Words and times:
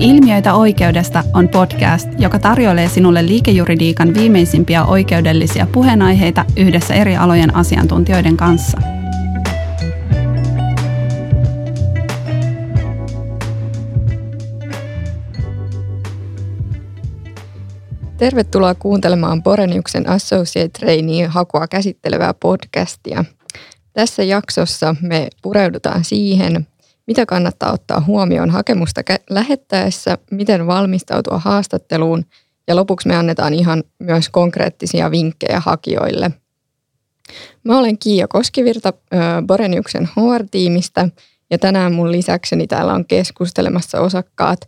Ilmiöitä 0.00 0.54
oikeudesta 0.54 1.24
on 1.34 1.48
podcast, 1.48 2.08
joka 2.18 2.38
tarjoilee 2.38 2.88
sinulle 2.88 3.26
liikejuridiikan 3.26 4.14
viimeisimpiä 4.14 4.84
oikeudellisia 4.84 5.66
puheenaiheita 5.72 6.44
yhdessä 6.56 6.94
eri 6.94 7.16
alojen 7.16 7.56
asiantuntijoiden 7.56 8.36
kanssa. 8.36 8.78
Tervetuloa 18.16 18.74
kuuntelemaan 18.74 19.42
Boreniuksen 19.42 20.08
Associate 20.08 20.78
Trainee 20.78 21.26
hakua 21.26 21.68
käsittelevää 21.68 22.34
podcastia. 22.34 23.24
Tässä 23.92 24.22
jaksossa 24.22 24.96
me 25.02 25.28
pureudutaan 25.42 26.04
siihen, 26.04 26.66
mitä 27.08 27.26
kannattaa 27.26 27.72
ottaa 27.72 28.00
huomioon 28.00 28.50
hakemusta 28.50 29.00
lähettäessä, 29.30 30.18
miten 30.30 30.66
valmistautua 30.66 31.38
haastatteluun 31.38 32.24
ja 32.66 32.76
lopuksi 32.76 33.08
me 33.08 33.16
annetaan 33.16 33.54
ihan 33.54 33.84
myös 33.98 34.28
konkreettisia 34.28 35.10
vinkkejä 35.10 35.60
hakijoille. 35.60 36.30
Mä 37.64 37.78
olen 37.78 37.98
Kiia 37.98 38.28
Koskivirta 38.28 38.92
Boreniuksen 39.46 40.08
HR-tiimistä 40.16 41.08
ja 41.50 41.58
tänään 41.58 41.92
mun 41.92 42.12
lisäkseni 42.12 42.66
täällä 42.66 42.92
on 42.92 43.04
keskustelemassa 43.04 44.00
osakkaat 44.00 44.60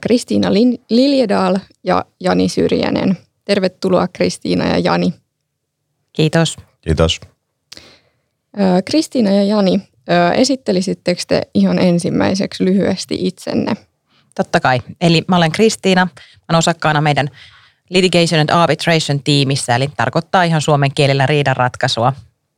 Kristiina 0.00 0.52
Liljedal 0.90 1.56
ja 1.84 2.04
Jani 2.20 2.48
Syrjänen. 2.48 3.16
Tervetuloa 3.44 4.08
Kristiina 4.08 4.66
ja 4.66 4.78
Jani. 4.78 5.14
Kiitos. 6.12 6.56
Kiitos. 6.80 7.20
Kristiina 8.84 9.30
ja 9.30 9.42
Jani, 9.42 9.80
Esittelisittekö 10.34 11.22
te 11.28 11.42
ihan 11.54 11.78
ensimmäiseksi 11.78 12.64
lyhyesti 12.64 13.16
itsenne? 13.20 13.76
Totta 14.34 14.60
kai. 14.60 14.80
Eli 15.00 15.24
mä 15.28 15.36
olen 15.36 15.52
Kristiina, 15.52 16.04
mä 16.04 16.44
olen 16.48 16.58
osakkaana 16.58 17.00
meidän 17.00 17.30
Litigation 17.90 18.40
and 18.40 18.50
Arbitration 18.50 19.22
tiimissä, 19.22 19.74
eli 19.74 19.88
tarkoittaa 19.96 20.42
ihan 20.42 20.60
suomen 20.60 20.94
kielellä 20.94 21.26
riidanratkaisua. 21.26 22.12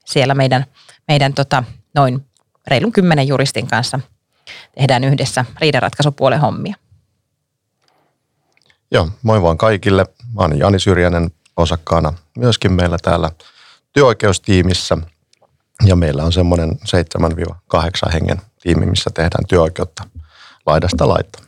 Siellä 0.05 0.35
meidän, 0.35 0.65
meidän 1.09 1.35
tota, 1.35 1.65
noin 1.95 2.27
reilun 2.67 2.93
kymmenen 2.93 3.29
juristin 3.29 3.67
kanssa 3.67 4.01
tehdään 4.75 5.05
yhdessä 5.05 5.45
riidanratkaisupuolen 5.61 6.41
hommia. 6.41 6.75
Joo, 8.91 9.09
moi 9.23 9.43
vaan 9.43 9.59
kaikille. 9.59 10.05
Mä 10.35 10.45
olen 10.45 10.59
Jani 10.59 10.79
Syrjänen 10.79 11.31
osakkaana 11.57 12.13
myöskin 12.39 12.73
meillä 12.73 12.97
täällä 13.03 13.31
työoikeustiimissä– 13.93 14.99
ja 15.87 15.97
meillä 15.97 16.25
on 16.25 16.33
semmoinen 16.33 16.71
7-8 18.11 18.13
hengen 18.13 18.41
tiimi, 18.63 18.87
missä 18.87 19.11
tehdään 19.15 19.47
työoikeutta 19.49 20.03
laidasta 20.67 21.09
laittaa. 21.09 21.43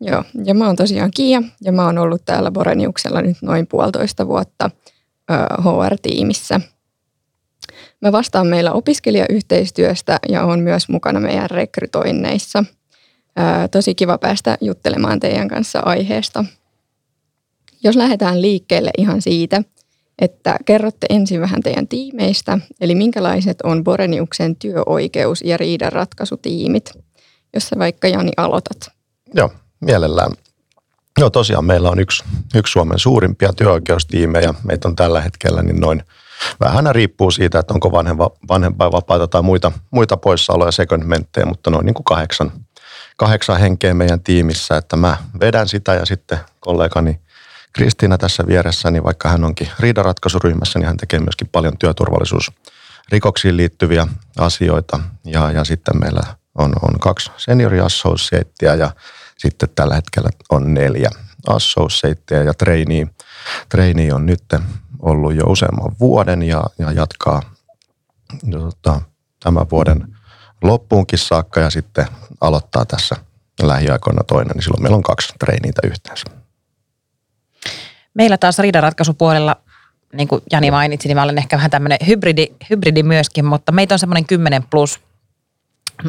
Joo, 0.00 0.24
ja 0.44 0.54
mä 0.54 0.66
oon 0.66 0.76
tosiaan 0.76 1.10
Kiia 1.10 1.42
ja 1.60 1.72
mä 1.72 1.84
oon 1.84 1.98
ollut 1.98 2.24
täällä 2.24 2.50
Boreniuksella 2.50 3.22
nyt 3.22 3.36
noin 3.42 3.66
puolitoista 3.66 4.26
vuotta 4.26 4.70
HR-tiimissä. 5.60 6.60
Mä 8.00 8.12
vastaan 8.12 8.46
meillä 8.46 8.72
opiskelijayhteistyöstä 8.72 10.18
ja 10.28 10.44
on 10.44 10.60
myös 10.60 10.88
mukana 10.88 11.20
meidän 11.20 11.50
rekrytoinneissa. 11.50 12.64
Tosi 13.70 13.94
kiva 13.94 14.18
päästä 14.18 14.58
juttelemaan 14.60 15.20
teidän 15.20 15.48
kanssa 15.48 15.80
aiheesta. 15.84 16.44
Jos 17.84 17.96
lähdetään 17.96 18.42
liikkeelle 18.42 18.90
ihan 18.98 19.22
siitä– 19.22 19.62
että 20.18 20.56
kerrotte 20.64 21.06
ensin 21.10 21.40
vähän 21.40 21.62
teidän 21.62 21.88
tiimeistä, 21.88 22.58
eli 22.80 22.94
minkälaiset 22.94 23.62
on 23.62 23.84
Boreniuksen 23.84 24.56
työoikeus- 24.56 25.42
ja 25.44 25.56
riidanratkaisutiimit, 25.56 26.90
jos 27.54 27.68
sä 27.68 27.78
vaikka 27.78 28.08
Jani 28.08 28.32
aloitat. 28.36 28.90
Joo, 29.34 29.52
mielellään. 29.80 30.32
Joo, 31.18 31.30
tosiaan 31.30 31.64
meillä 31.64 31.90
on 31.90 31.98
yksi, 31.98 32.24
yksi 32.54 32.72
Suomen 32.72 32.98
suurimpia 32.98 33.52
työoikeustiimejä. 33.52 34.54
Meitä 34.64 34.88
on 34.88 34.96
tällä 34.96 35.20
hetkellä 35.20 35.62
niin 35.62 35.80
noin, 35.80 36.02
vähän 36.60 36.94
riippuu 36.94 37.30
siitä, 37.30 37.58
että 37.58 37.74
onko 37.74 37.92
vanhempa, 37.92 38.30
vanhempainvapaita 38.48 39.28
tai 39.28 39.42
muita, 39.42 39.72
muita 39.90 40.16
poissaoloja 40.16 40.72
secondmenttejä, 40.72 41.46
mutta 41.46 41.70
noin 41.70 41.86
niin 41.86 41.94
kuin 41.94 42.04
kahdeksan, 42.04 42.52
kahdeksan 43.16 43.60
henkeä 43.60 43.94
meidän 43.94 44.20
tiimissä, 44.20 44.76
että 44.76 44.96
mä 44.96 45.16
vedän 45.40 45.68
sitä 45.68 45.94
ja 45.94 46.06
sitten 46.06 46.38
kollegani 46.60 47.20
Kristiina 47.72 48.18
tässä 48.18 48.46
vieressä, 48.46 48.90
niin 48.90 49.04
vaikka 49.04 49.28
hän 49.28 49.44
onkin 49.44 49.68
riidaratkaisuryhmässä, 49.78 50.78
niin 50.78 50.86
hän 50.86 50.96
tekee 50.96 51.20
myöskin 51.20 51.48
paljon 51.52 51.78
työturvallisuusrikoksiin 51.78 53.56
liittyviä 53.56 54.06
asioita. 54.38 55.00
Ja, 55.24 55.52
ja 55.52 55.64
sitten 55.64 56.00
meillä 56.00 56.22
on, 56.54 56.72
on 56.82 56.98
kaksi 57.00 57.30
seniori 57.36 57.80
associatea 57.80 58.74
ja 58.74 58.90
sitten 59.38 59.68
tällä 59.74 59.94
hetkellä 59.94 60.28
on 60.50 60.74
neljä 60.74 61.10
associatea 61.46 62.42
ja 62.42 62.54
trainee. 62.54 63.06
Trainee 63.68 64.14
on 64.14 64.26
nyt 64.26 64.44
ollut 64.98 65.34
jo 65.34 65.44
useamman 65.44 65.96
vuoden 66.00 66.42
ja, 66.42 66.64
ja 66.78 66.92
jatkaa 66.92 67.42
tota, 68.50 69.00
tämän 69.40 69.70
vuoden 69.70 70.16
loppuunkin 70.62 71.18
saakka 71.18 71.60
ja 71.60 71.70
sitten 71.70 72.06
aloittaa 72.40 72.84
tässä 72.84 73.16
lähiaikoina 73.62 74.24
toinen, 74.24 74.52
niin 74.54 74.62
silloin 74.62 74.82
meillä 74.82 74.96
on 74.96 75.02
kaksi 75.02 75.34
treiniitä 75.38 75.80
yhteensä. 75.84 76.37
Meillä 78.18 78.38
taas 78.38 78.58
riidanratkaisupuolella, 78.58 79.56
niin 80.12 80.28
kuin 80.28 80.42
Jani 80.52 80.70
mainitsi, 80.70 81.08
niin 81.08 81.16
mä 81.16 81.22
olen 81.22 81.38
ehkä 81.38 81.56
vähän 81.56 81.70
tämmöinen 81.70 81.98
hybridi, 82.06 82.46
hybridi 82.70 83.02
myöskin, 83.02 83.44
mutta 83.44 83.72
meitä 83.72 83.94
on 83.94 83.98
semmoinen 83.98 84.26
10 84.26 84.62
plus, 84.70 85.00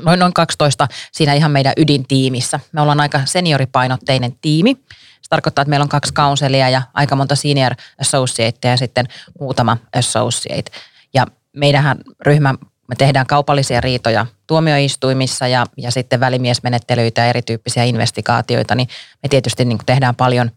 noin, 0.03 0.19
noin 0.19 0.33
12 0.33 0.87
siinä 1.11 1.33
ihan 1.33 1.51
meidän 1.51 1.73
ydintiimissä. 1.77 2.59
Me 2.71 2.81
ollaan 2.81 2.99
aika 2.99 3.21
senioripainotteinen 3.25 4.35
tiimi. 4.41 4.77
Se 5.21 5.29
tarkoittaa, 5.29 5.61
että 5.61 5.69
meillä 5.69 5.83
on 5.83 5.89
kaksi 5.89 6.13
counselia 6.13 6.69
ja 6.69 6.81
aika 6.93 7.15
monta 7.15 7.35
senior 7.35 7.73
associate 8.01 8.67
ja 8.67 8.77
sitten 8.77 9.05
muutama 9.39 9.77
associate. 9.95 10.71
Ja 11.13 11.25
meidänhän 11.53 11.97
ryhmä, 12.25 12.53
me 12.87 12.95
tehdään 12.97 13.27
kaupallisia 13.27 13.81
riitoja 13.81 14.25
tuomioistuimissa 14.47 15.47
ja, 15.47 15.65
ja 15.77 15.91
sitten 15.91 16.19
välimiesmenettelyitä 16.19 17.21
ja 17.21 17.27
erityyppisiä 17.27 17.83
investigaatioita, 17.83 18.75
niin 18.75 18.87
me 19.23 19.29
tietysti 19.29 19.65
niin 19.65 19.79
tehdään 19.85 20.15
paljon 20.15 20.51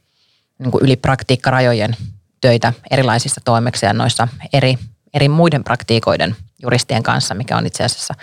niin 0.62 0.72
kuin 0.72 0.84
yli 0.84 0.96
praktiikkarajojen 0.96 1.96
töitä 2.40 2.72
erilaisissa 2.90 3.40
toimeksiannoissa 3.44 4.28
eri, 4.52 4.78
eri 5.14 5.28
muiden 5.28 5.64
praktiikoiden 5.64 6.36
juristien 6.62 7.02
kanssa, 7.02 7.34
mikä 7.34 7.56
on 7.56 7.66
itse 7.66 7.84
asiassa 7.84 8.14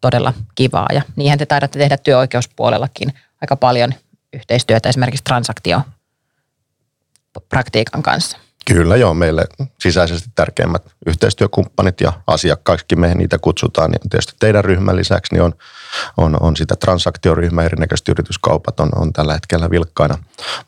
todella 0.00 0.34
kivaa. 0.54 0.88
Ja 0.92 1.02
niinhän 1.16 1.38
te 1.38 1.46
taidatte 1.46 1.78
tehdä 1.78 1.96
työoikeuspuolellakin 1.96 3.12
aika 3.42 3.56
paljon 3.56 3.94
yhteistyötä 4.32 4.88
esimerkiksi 4.88 5.24
transaktio 5.24 5.82
praktiikan 7.48 8.02
kanssa. 8.02 8.38
Kyllä 8.66 8.96
joo, 8.96 9.14
meille 9.14 9.44
sisäisesti 9.80 10.30
tärkeimmät 10.34 10.82
yhteistyökumppanit 11.06 12.00
ja 12.00 12.12
asiakkaiksi 12.26 12.96
me 12.96 13.14
niitä 13.14 13.38
kutsutaan, 13.38 13.90
niin 13.90 14.10
tietysti 14.10 14.32
teidän 14.38 14.64
ryhmän 14.64 14.96
lisäksi 14.96 15.34
niin 15.34 15.42
on, 15.42 15.54
on, 16.16 16.36
on 16.40 16.56
sitä 16.56 16.76
transaktioryhmää, 16.76 17.64
erinäköiset 17.64 18.08
yrityskaupat 18.08 18.80
on, 18.80 18.88
on 18.96 19.12
tällä 19.12 19.32
hetkellä 19.32 19.70
vilkkaina 19.70 20.18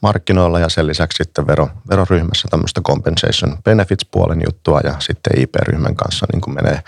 markkinoilla 0.00 0.60
ja 0.60 0.68
sen 0.68 0.86
lisäksi 0.86 1.16
sitten 1.16 1.46
vero, 1.46 1.68
veroryhmässä 1.90 2.48
tämmöistä 2.50 2.80
compensation 2.80 3.58
benefits-puolen 3.64 4.42
juttua 4.46 4.80
ja 4.84 4.94
sitten 4.98 5.40
IP-ryhmän 5.40 5.96
kanssa 5.96 6.26
niin 6.32 6.40
kuin 6.40 6.54
menee 6.54 6.80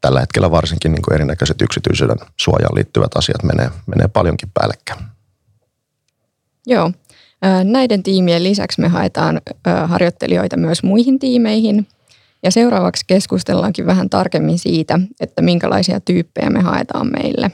tällä 0.00 0.20
hetkellä 0.20 0.50
varsinkin 0.50 0.92
niin 0.92 1.02
kuin 1.02 1.14
erinäköiset 1.14 1.62
yksityisyyden 1.62 2.18
suojaan 2.36 2.74
liittyvät 2.74 3.16
asiat 3.16 3.42
menee, 3.42 3.70
menee 3.86 4.08
paljonkin 4.08 4.50
päällekkäin. 4.54 5.00
Joo, 6.66 6.90
Näiden 7.64 8.02
tiimien 8.02 8.44
lisäksi 8.44 8.80
me 8.80 8.88
haetaan 8.88 9.40
harjoittelijoita 9.86 10.56
myös 10.56 10.82
muihin 10.82 11.18
tiimeihin. 11.18 11.86
Ja 12.42 12.50
seuraavaksi 12.50 13.04
keskustellaankin 13.06 13.86
vähän 13.86 14.10
tarkemmin 14.10 14.58
siitä, 14.58 15.00
että 15.20 15.42
minkälaisia 15.42 16.00
tyyppejä 16.00 16.50
me 16.50 16.60
haetaan 16.60 17.10
meille. 17.20 17.50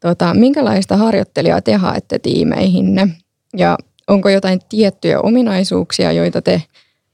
Tota, 0.00 0.34
minkälaista 0.34 0.96
harjoittelijaa 0.96 1.62
te 1.62 1.74
haette 1.74 2.18
tiimeihinne? 2.18 3.08
Ja 3.56 3.78
onko 4.06 4.28
jotain 4.28 4.60
tiettyjä 4.68 5.20
ominaisuuksia, 5.20 6.12
joita 6.12 6.42
te 6.42 6.62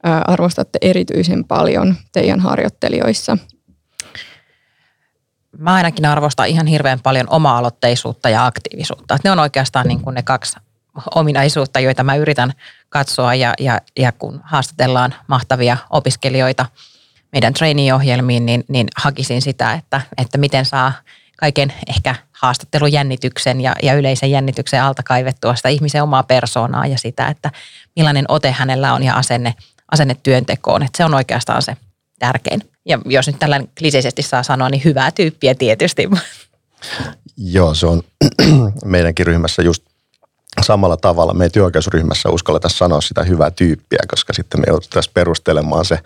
arvostatte 0.03 0.79
erityisen 0.83 1.45
paljon 1.45 1.95
teidän 2.13 2.41
harjoittelijoissa? 2.41 3.39
Mä 5.59 5.75
ainakin 5.75 6.05
arvostan 6.05 6.49
ihan 6.49 6.67
hirveän 6.67 7.01
paljon 7.01 7.27
oma-aloitteisuutta 7.31 8.29
ja 8.29 8.47
aktiivisuutta. 8.47 9.19
Ne 9.25 9.31
on 9.31 9.39
oikeastaan 9.39 9.87
niin 9.87 10.01
kuin 10.01 10.15
ne 10.15 10.23
kaksi 10.23 10.57
ominaisuutta, 11.15 11.81
joita 11.81 12.05
mä 12.05 12.17
yritän 12.17 12.53
katsoa 12.89 13.35
ja, 13.35 13.55
ja, 13.59 13.81
ja 13.99 14.13
kun 14.13 14.41
haastatellaan 14.45 15.15
mahtavia 15.27 15.77
opiskelijoita 15.91 16.67
meidän 17.33 17.53
trainee-ohjelmiin, 17.53 18.47
niin, 18.47 18.65
niin 18.69 18.87
hakisin 18.97 19.43
sitä, 19.43 19.73
että, 19.73 20.01
että 20.19 20.39
miten 20.39 20.65
saa 20.65 20.93
kaiken 21.45 21.73
ehkä 21.89 22.15
haastattelujännityksen 22.33 23.61
ja, 23.61 23.75
ja 23.83 23.95
yleisen 23.95 24.31
jännityksen 24.31 24.83
alta 24.83 25.03
kaivettua 25.03 25.55
sitä 25.55 25.69
ihmisen 25.69 26.03
omaa 26.03 26.23
persoonaa 26.23 26.87
ja 26.87 26.99
sitä, 26.99 27.29
että 27.29 27.51
millainen 27.97 28.25
ote 28.29 28.51
hänellä 28.51 28.93
on 28.95 29.03
ja 29.03 29.15
asenne, 29.15 29.55
asenne 29.91 30.17
työntekoon. 30.23 30.83
Että 30.83 30.97
se 30.97 31.05
on 31.05 31.15
oikeastaan 31.15 31.63
se 31.63 31.77
tärkein. 32.19 32.63
Ja 32.87 32.99
jos 33.05 33.27
nyt 33.27 33.39
tällä 33.39 33.61
kliseisesti 33.79 34.23
saa 34.23 34.43
sanoa, 34.43 34.69
niin 34.69 34.85
hyvää 34.85 35.11
tyyppiä 35.11 35.55
tietysti. 35.55 36.09
Joo, 37.37 37.75
se 37.75 37.87
on 37.87 38.03
meidänkin 38.85 39.27
ryhmässä 39.27 39.63
just 39.63 39.83
samalla 40.63 40.97
tavalla 40.97 41.35
me 41.35 41.45
ei 41.45 41.51
työoikeusryhmässä 41.51 42.29
uskalleta 42.29 42.69
sanoa 42.69 43.01
sitä 43.01 43.23
hyvää 43.23 43.51
tyyppiä, 43.51 43.99
koska 44.11 44.33
sitten 44.33 44.61
me 44.61 44.65
jouduttaisiin 44.69 45.15
perustelemaan 45.15 45.85
se 45.85 45.99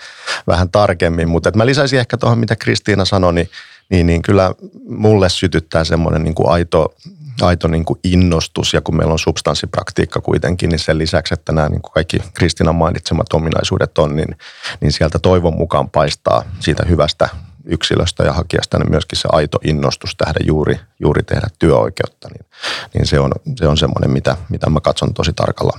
vähän 0.47 0.71
tarkemmin. 0.71 1.29
Mutta 1.29 1.51
mä 1.55 1.67
lisäisin 1.67 1.99
ehkä 1.99 2.17
tuohon, 2.17 2.39
mitä 2.39 2.57
Kristiina 2.57 3.05
sanoi, 3.05 3.35
niin, 3.35 3.51
niin, 3.91 4.07
niin 4.07 4.23
kyllä 4.23 4.55
mulle 4.89 5.29
sytyttää 5.29 5.85
semmoinen 5.85 6.25
niin 6.25 6.35
kuin 6.35 6.49
aito, 6.49 6.95
aito 7.41 7.69
niin 7.69 7.85
kuin 7.85 8.01
innostus 8.05 8.75
ja 8.75 8.81
kun 8.81 8.97
meillä 8.97 9.13
on 9.13 9.19
substanssipraktiikka 9.19 10.21
kuitenkin, 10.21 10.69
niin 10.69 10.79
sen 10.79 10.99
lisäksi, 10.99 11.35
että 11.35 11.53
nämä 11.53 11.69
niin 11.69 11.83
kuin 11.83 11.93
kaikki 11.93 12.23
Kristiinan 12.35 12.75
mainitsemat 12.75 13.33
ominaisuudet 13.33 13.99
on, 13.99 14.17
niin, 14.17 14.37
niin 14.81 14.93
sieltä 14.93 15.19
toivon 15.19 15.57
mukaan 15.57 15.91
paistaa 15.91 16.45
siitä 16.61 16.85
hyvästä 16.89 17.29
yksilöstä 17.65 18.25
ja 18.25 18.33
hakijasta, 18.33 18.79
niin 18.79 18.91
myöskin 18.91 19.19
se 19.19 19.29
aito 19.33 19.59
innostus 19.65 20.15
tähdä 20.17 20.41
juuri, 20.47 20.81
juuri 21.01 21.23
tehdä 21.23 21.47
työoikeutta, 21.59 22.29
niin, 22.29 22.47
niin 22.95 23.07
se 23.07 23.21
on, 23.21 23.33
se 23.57 23.69
on 23.69 23.77
semmoinen, 23.77 24.11
mitä, 24.11 24.37
mitä 24.49 24.71
mä 24.71 24.81
katson 24.81 25.15
tosi 25.15 25.33
tarkalla 25.33 25.79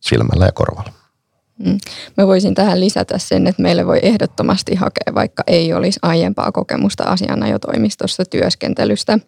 silmällä 0.00 0.44
ja 0.44 0.52
korvalla. 0.52 0.99
Mm. 1.66 1.78
Mä 2.16 2.26
voisin 2.26 2.54
tähän 2.54 2.80
lisätä 2.80 3.18
sen, 3.18 3.46
että 3.46 3.62
meille 3.62 3.86
voi 3.86 3.98
ehdottomasti 4.02 4.74
hakea, 4.74 5.14
vaikka 5.14 5.42
ei 5.46 5.72
olisi 5.72 6.00
aiempaa 6.02 6.52
kokemusta 6.52 7.04
asianajotoimistossa 7.04 8.24
työskentelystä. 8.24 9.18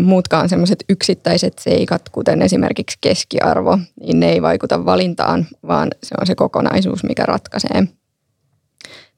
Muutkaan 0.00 0.48
semmoiset 0.48 0.84
yksittäiset 0.88 1.58
seikat, 1.58 2.08
kuten 2.08 2.42
esimerkiksi 2.42 2.98
keskiarvo, 3.00 3.78
niin 4.00 4.20
ne 4.20 4.32
ei 4.32 4.42
vaikuta 4.42 4.84
valintaan, 4.84 5.46
vaan 5.66 5.90
se 6.02 6.14
on 6.20 6.26
se 6.26 6.34
kokonaisuus, 6.34 7.04
mikä 7.04 7.22
ratkaisee– 7.26 7.84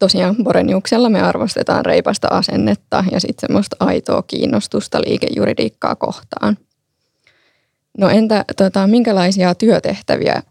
tosiaan 0.02 0.36
Boreniuksella 0.42 1.08
me 1.08 1.22
arvostetaan 1.22 1.84
reipasta 1.84 2.28
asennetta 2.30 3.04
ja 3.12 3.20
sitten 3.20 3.46
semmoista 3.46 3.76
aitoa 3.80 4.22
kiinnostusta 4.22 5.00
liikejuridiikkaa 5.00 5.96
kohtaan. 5.96 6.56
No 7.98 8.08
entä 8.08 8.44
tota, 8.56 8.86
minkälaisia 8.86 9.54
työtehtäviä 9.54 10.42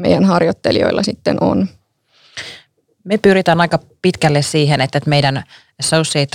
meidän 0.00 0.24
harjoittelijoilla 0.24 1.02
sitten 1.02 1.42
on? 1.42 1.68
Me 3.04 3.18
pyritään 3.18 3.60
aika 3.60 3.78
pitkälle 4.02 4.42
siihen, 4.42 4.80
että 4.80 5.00
meidän 5.06 5.44
associate 5.80 6.26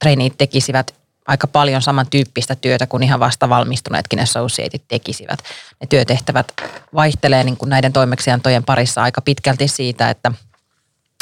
trainee, 0.00 0.30
tekisivät 0.38 0.94
aika 1.26 1.46
paljon 1.46 1.82
samantyyppistä 1.82 2.54
työtä 2.54 2.86
kuin 2.86 3.02
ihan 3.02 3.20
vasta 3.20 3.48
valmistuneetkin 3.48 4.20
associateit 4.20 4.82
tekisivät. 4.88 5.38
Ne 5.80 5.86
työtehtävät 5.86 6.52
vaihtelee 6.94 7.44
niin 7.44 7.56
kuin 7.56 7.68
näiden 7.68 7.92
toimeksiantojen 7.92 8.64
parissa 8.64 9.02
aika 9.02 9.20
pitkälti 9.20 9.68
siitä, 9.68 10.10
että– 10.10 10.32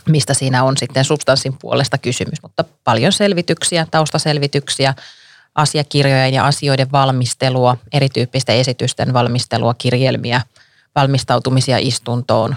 mistä 0.08 0.34
siinä 0.34 0.64
on 0.64 0.76
sitten 0.76 1.04
substanssin 1.04 1.56
puolesta 1.60 1.98
kysymys, 1.98 2.42
mutta 2.42 2.64
paljon 2.84 3.12
selvityksiä, 3.12 3.86
taustaselvityksiä, 3.90 4.94
asiakirjojen 5.54 6.34
ja 6.34 6.46
asioiden 6.46 6.92
valmistelua, 6.92 7.76
erityyppisten 7.92 8.56
esitysten 8.56 9.12
valmistelua, 9.12 9.74
kirjelmiä, 9.74 10.40
valmistautumisia 10.94 11.78
istuntoon. 11.78 12.56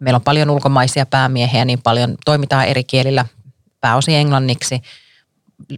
Meillä 0.00 0.16
on 0.16 0.22
paljon 0.22 0.50
ulkomaisia 0.50 1.06
päämiehiä, 1.06 1.64
niin 1.64 1.82
paljon 1.82 2.14
toimitaan 2.24 2.66
eri 2.66 2.84
kielillä, 2.84 3.26
pääosin 3.80 4.14
englanniksi. 4.14 4.82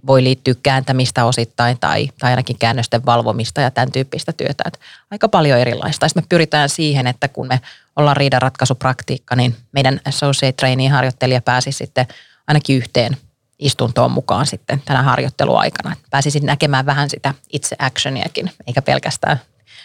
Voi 0.07 0.25
liittyä 0.25 0.55
kääntämistä 0.63 1.25
osittain 1.25 1.79
tai, 1.81 2.09
tai 2.19 2.31
ainakin 2.31 2.59
käännösten 2.59 3.07
valvomista 3.07 3.61
ja 3.61 3.71
tämän 3.71 3.93
tyyppistä 3.93 4.33
työtä. 4.33 4.65
Että 4.67 4.79
aika 5.11 5.29
paljon 5.29 5.59
erilaista. 5.59 6.09
Sitten 6.09 6.23
me 6.23 6.27
pyritään 6.29 6.69
siihen, 6.69 7.07
että 7.07 7.29
kun 7.29 7.49
me 7.49 7.61
ollaan 7.97 8.17
riidanratkaisupraktiikka, 8.17 9.37
niin 9.37 9.57
meidän 9.73 10.01
associate 10.09 10.53
trainee 10.53 10.89
harjoittelija 10.89 11.43
pääsi 11.43 11.73
sitten 11.73 12.07
ainakin 12.47 12.77
yhteen 12.77 13.17
istuntoon 13.59 14.11
mukaan 14.11 14.47
sitten 14.47 14.83
tänä 14.85 15.03
harjoitteluaikana. 15.03 15.97
Pääsisin 16.11 16.47
näkemään 16.47 16.87
vähän 16.87 17.11
sitä 17.11 17.35
itse 17.53 17.77
actioniakin, 17.79 18.51
eikä 18.67 18.83
pelkästään 18.83 19.41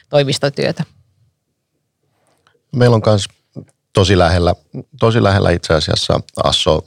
toimistotyötä. 0.10 0.84
Meillä 2.76 2.96
on 2.96 3.02
myös 3.06 3.28
tosi 3.94 4.18
lähellä, 4.18 4.56
tosi 5.00 5.24
lähellä 5.24 5.52
itse 5.52 5.74
asiassa 5.74 6.20
asso, 6.44 6.86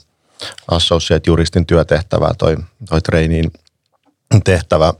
associate 0.69 1.31
juristin 1.31 1.67
työtehtävää, 1.67 2.35
toi, 2.39 2.57
toi 2.89 3.01
trainiin 3.01 3.53
tehtävä. 4.45 4.95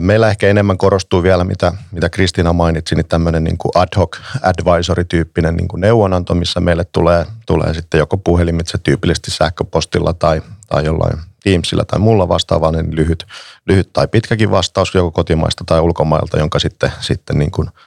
Meillä 0.00 0.30
ehkä 0.30 0.48
enemmän 0.48 0.78
korostuu 0.78 1.22
vielä, 1.22 1.44
mitä, 1.44 1.72
mitä 1.92 2.08
Kristiina 2.08 2.52
mainitsi, 2.52 2.94
niin 2.94 3.06
tämmöinen 3.06 3.44
niin 3.44 3.58
kuin 3.58 3.72
ad 3.74 3.88
hoc 3.96 4.16
advisory-tyyppinen 4.42 5.56
niin 5.56 5.68
kuin 5.68 5.80
neuvonanto, 5.80 6.34
missä 6.34 6.60
meille 6.60 6.84
tulee, 6.84 7.26
tulee 7.46 7.74
sitten 7.74 7.98
joko 7.98 8.16
puhelimitse 8.16 8.78
tyypillisesti 8.78 9.30
sähköpostilla 9.30 10.12
tai, 10.12 10.42
tai 10.68 10.84
jollain 10.84 11.18
Teamsilla 11.42 11.84
tai 11.84 11.98
mulla 11.98 12.28
vastaavaa, 12.28 12.72
niin 12.72 12.96
lyhyt, 12.96 13.26
lyhyt 13.66 13.92
tai 13.92 14.08
pitkäkin 14.08 14.50
vastaus 14.50 14.94
joko 14.94 15.10
kotimaista 15.10 15.64
tai 15.66 15.80
ulkomailta, 15.80 16.38
jonka 16.38 16.58
sitten, 16.58 16.92
sitten 17.00 17.38
niin 17.38 17.50
kuin– 17.50 17.68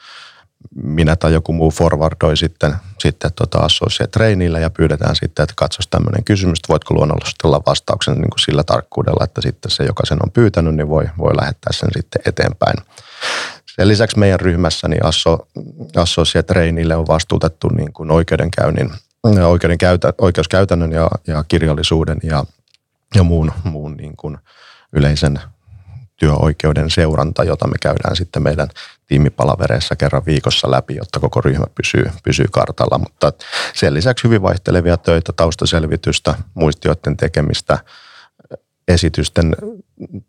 minä 0.75 1.15
tai 1.15 1.33
joku 1.33 1.53
muu 1.53 1.71
forwardoi 1.71 2.37
sitten, 2.37 2.75
sitten 2.99 3.31
tota 3.35 3.57
associate 3.59 4.11
treinille 4.11 4.59
ja 4.59 4.69
pyydetään 4.69 5.15
sitten, 5.15 5.43
että 5.43 5.53
katsoisi 5.57 5.89
tämmöinen 5.89 6.23
kysymys, 6.23 6.59
että 6.59 6.69
voitko 6.69 6.93
luonnollisesti 6.93 7.47
olla 7.47 7.61
vastauksen 7.65 8.13
niin 8.13 8.29
kuin 8.29 8.39
sillä 8.39 8.63
tarkkuudella, 8.63 9.23
että 9.23 9.41
sitten 9.41 9.71
se, 9.71 9.83
joka 9.83 10.05
sen 10.05 10.17
on 10.23 10.31
pyytänyt, 10.31 10.75
niin 10.75 10.89
voi, 10.89 11.09
voi 11.17 11.35
lähettää 11.35 11.73
sen 11.73 11.89
sitten 11.95 12.21
eteenpäin. 12.25 12.75
Sen 13.75 13.87
lisäksi 13.87 14.19
meidän 14.19 14.39
ryhmässä 14.39 14.87
niin 14.87 15.05
asso, 15.05 15.47
associate 15.95 16.47
treinille 16.47 16.95
on 16.95 17.07
vastuutettu 17.07 17.67
niin 17.67 17.93
kuin 17.93 18.11
oikeudenkäynnin, 18.11 18.91
oikeuden 19.23 19.77
käytä, 19.77 20.13
oikeuskäytännön 20.17 20.91
ja, 20.91 21.09
ja 21.27 21.43
kirjallisuuden 21.47 22.17
ja, 22.23 22.45
ja 23.15 23.23
muun, 23.23 23.51
muun 23.63 23.97
niin 23.97 24.17
kuin 24.17 24.37
yleisen 24.93 25.39
työoikeuden 26.21 26.89
seuranta, 26.89 27.43
jota 27.43 27.67
me 27.67 27.75
käydään 27.81 28.15
sitten 28.15 28.43
meidän 28.43 28.67
tiimipalavereissa 29.07 29.95
kerran 29.95 30.25
viikossa 30.25 30.71
läpi, 30.71 30.95
jotta 30.95 31.19
koko 31.19 31.41
ryhmä 31.41 31.65
pysyy, 31.75 32.11
pysyy 32.23 32.45
kartalla. 32.51 32.97
Mutta 32.97 33.33
sen 33.73 33.93
lisäksi 33.93 34.23
hyvin 34.23 34.41
vaihtelevia 34.41 34.97
töitä, 34.97 35.33
taustaselvitystä, 35.35 36.35
muistioiden 36.53 37.17
tekemistä, 37.17 37.79
esitysten 38.87 39.55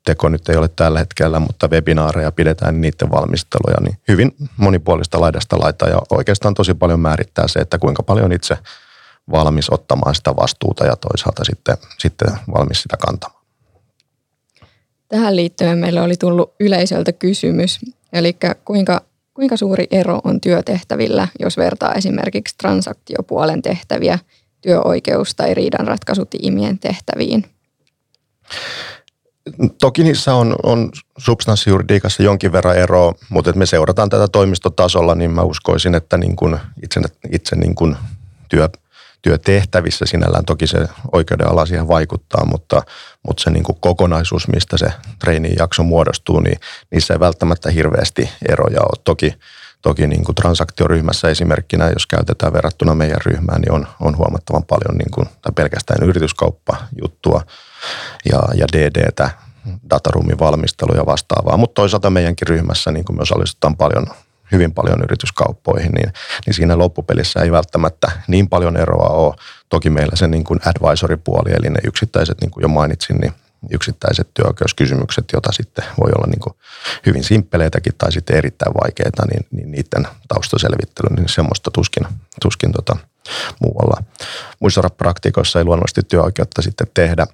teko 0.04 0.28
nyt 0.28 0.48
ei 0.48 0.56
ole 0.56 0.68
tällä 0.68 0.98
hetkellä, 0.98 1.40
mutta 1.40 1.68
webinaareja 1.68 2.32
pidetään 2.32 2.80
niiden 2.80 3.10
valmisteluja, 3.10 3.80
niin 3.80 3.98
hyvin 4.08 4.36
monipuolista 4.56 5.20
laidasta 5.20 5.60
laita 5.60 5.88
ja 5.88 5.98
oikeastaan 6.10 6.54
tosi 6.54 6.74
paljon 6.74 7.00
määrittää 7.00 7.48
se, 7.48 7.58
että 7.58 7.78
kuinka 7.78 8.02
paljon 8.02 8.32
itse 8.32 8.58
valmis 9.30 9.70
ottamaan 9.70 10.14
sitä 10.14 10.36
vastuuta 10.36 10.86
ja 10.86 10.96
toisaalta 10.96 11.44
sitten, 11.44 11.76
sitten 11.98 12.28
valmis 12.54 12.82
sitä 12.82 12.96
kantamaan. 12.96 13.41
Tähän 15.12 15.36
liittyen 15.36 15.78
meille 15.78 16.00
oli 16.00 16.16
tullut 16.16 16.54
yleisöltä 16.60 17.12
kysymys, 17.12 17.78
eli 18.12 18.36
kuinka, 18.64 19.00
kuinka 19.34 19.56
suuri 19.56 19.86
ero 19.90 20.20
on 20.24 20.40
työtehtävillä, 20.40 21.28
jos 21.40 21.56
vertaa 21.56 21.94
esimerkiksi 21.94 22.54
transaktiopuolen 22.58 23.62
tehtäviä 23.62 24.18
työoikeus- 24.60 25.34
tai 25.34 25.54
riidanratkaisutiimien 25.54 26.78
tehtäviin? 26.78 27.44
Toki 29.80 30.04
niissä 30.04 30.34
on, 30.34 30.56
on 30.62 30.90
substanssijuridiikassa 31.18 32.22
jonkin 32.22 32.52
verran 32.52 32.76
eroa, 32.76 33.14
mutta 33.28 33.50
että 33.50 33.58
me 33.58 33.66
seurataan 33.66 34.08
tätä 34.08 34.28
toimistotasolla, 34.28 35.14
niin 35.14 35.30
mä 35.30 35.42
uskoisin, 35.42 35.94
että 35.94 36.16
niin 36.16 36.36
kuin 36.36 36.56
itse, 36.82 37.00
itse 37.32 37.56
niin 37.56 37.74
kuin 37.74 37.96
työ, 38.48 38.68
työtehtävissä 39.22 40.06
sinällään 40.06 40.44
toki 40.44 40.66
se 40.66 40.88
oikeuden 41.12 41.48
ala 41.48 41.66
siihen 41.66 41.88
vaikuttaa, 41.88 42.44
mutta, 42.44 42.82
mutta 43.28 43.42
se 43.42 43.50
niin 43.50 43.64
kuin 43.64 43.80
kokonaisuus, 43.80 44.48
mistä 44.48 44.78
se 44.78 44.86
treinin 45.18 45.54
jakso 45.58 45.82
muodostuu, 45.82 46.40
niin 46.40 46.60
niissä 46.90 47.14
ei 47.14 47.20
välttämättä 47.20 47.70
hirveästi 47.70 48.30
eroja 48.48 48.80
ole. 48.80 49.02
Toki, 49.04 49.34
toki 49.82 50.06
niin 50.06 50.24
kuin 50.24 50.34
transaktioryhmässä 50.34 51.28
esimerkkinä, 51.28 51.90
jos 51.90 52.06
käytetään 52.06 52.52
verrattuna 52.52 52.94
meidän 52.94 53.20
ryhmään, 53.26 53.60
niin 53.60 53.72
on, 53.72 53.86
on 54.00 54.16
huomattavan 54.16 54.64
paljon 54.64 54.98
niin 54.98 55.10
kuin, 55.10 55.26
tai 55.42 55.52
pelkästään 55.54 56.08
yrityskauppajuttua 56.08 57.42
ja, 58.32 58.40
ja 58.54 58.66
DDtä, 58.72 59.30
dataruumin 59.90 60.38
valmistelu 60.38 60.96
ja 60.96 61.06
vastaavaa. 61.06 61.56
Mutta 61.56 61.74
toisaalta 61.74 62.10
meidänkin 62.10 62.48
ryhmässä 62.48 62.92
niin 62.92 63.04
kuin 63.04 63.16
me 63.16 63.22
osallistutaan 63.22 63.76
paljon 63.76 64.06
hyvin 64.52 64.74
paljon 64.74 65.02
yrityskauppoihin, 65.04 65.92
niin, 65.92 66.12
niin 66.46 66.54
siinä 66.54 66.78
loppupelissä 66.78 67.40
ei 67.40 67.52
välttämättä 67.52 68.10
niin 68.28 68.48
paljon 68.48 68.76
eroa 68.76 69.08
ole. 69.08 69.34
Toki 69.68 69.90
meillä 69.90 70.16
se 70.16 70.28
niin 70.28 70.44
kuin 70.44 70.60
advisory-puoli, 70.64 71.50
eli 71.50 71.70
ne 71.70 71.80
yksittäiset, 71.84 72.40
niin 72.40 72.50
kuin 72.50 72.62
jo 72.62 72.68
mainitsin, 72.68 73.16
niin 73.16 73.32
yksittäiset 73.70 74.28
työoikeuskysymykset, 74.34 75.24
joita 75.32 75.52
sitten 75.52 75.84
voi 76.00 76.10
olla 76.16 76.26
niin 76.26 76.40
kuin 76.40 76.54
hyvin 77.06 77.24
simppeleitäkin 77.24 77.92
tai 77.98 78.12
sitten 78.12 78.36
erittäin 78.36 78.74
vaikeita, 78.82 79.26
niin, 79.26 79.46
niin 79.50 79.70
niiden 79.70 80.08
taustaselvittely, 80.28 81.16
niin 81.16 81.28
semmoista 81.28 81.70
tuskin, 81.70 82.06
tuskin 82.42 82.72
tota, 82.72 82.96
muualla. 83.60 84.02
Muissa 84.60 84.90
praktikoissa 84.90 85.58
ei 85.58 85.64
luonnollisesti 85.64 86.02
työoikeutta 86.02 86.62
sitten 86.62 86.86
tehdä, 86.94 87.26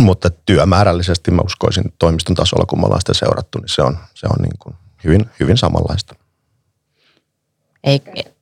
mutta 0.00 0.30
työmäärällisesti 0.30 1.30
mä 1.30 1.42
uskoisin 1.44 1.92
toimiston 1.98 2.36
tasolla, 2.36 2.66
kun 2.66 2.80
me 2.80 2.84
ollaan 2.84 3.00
sitä 3.00 3.14
seurattu, 3.14 3.58
niin 3.58 3.68
se 3.68 3.82
on, 3.82 3.98
se 4.14 4.26
on 4.26 4.42
niin 4.42 4.58
kuin 4.58 4.74
hyvin, 5.04 5.30
hyvin 5.40 5.56
samanlaista 5.56 6.14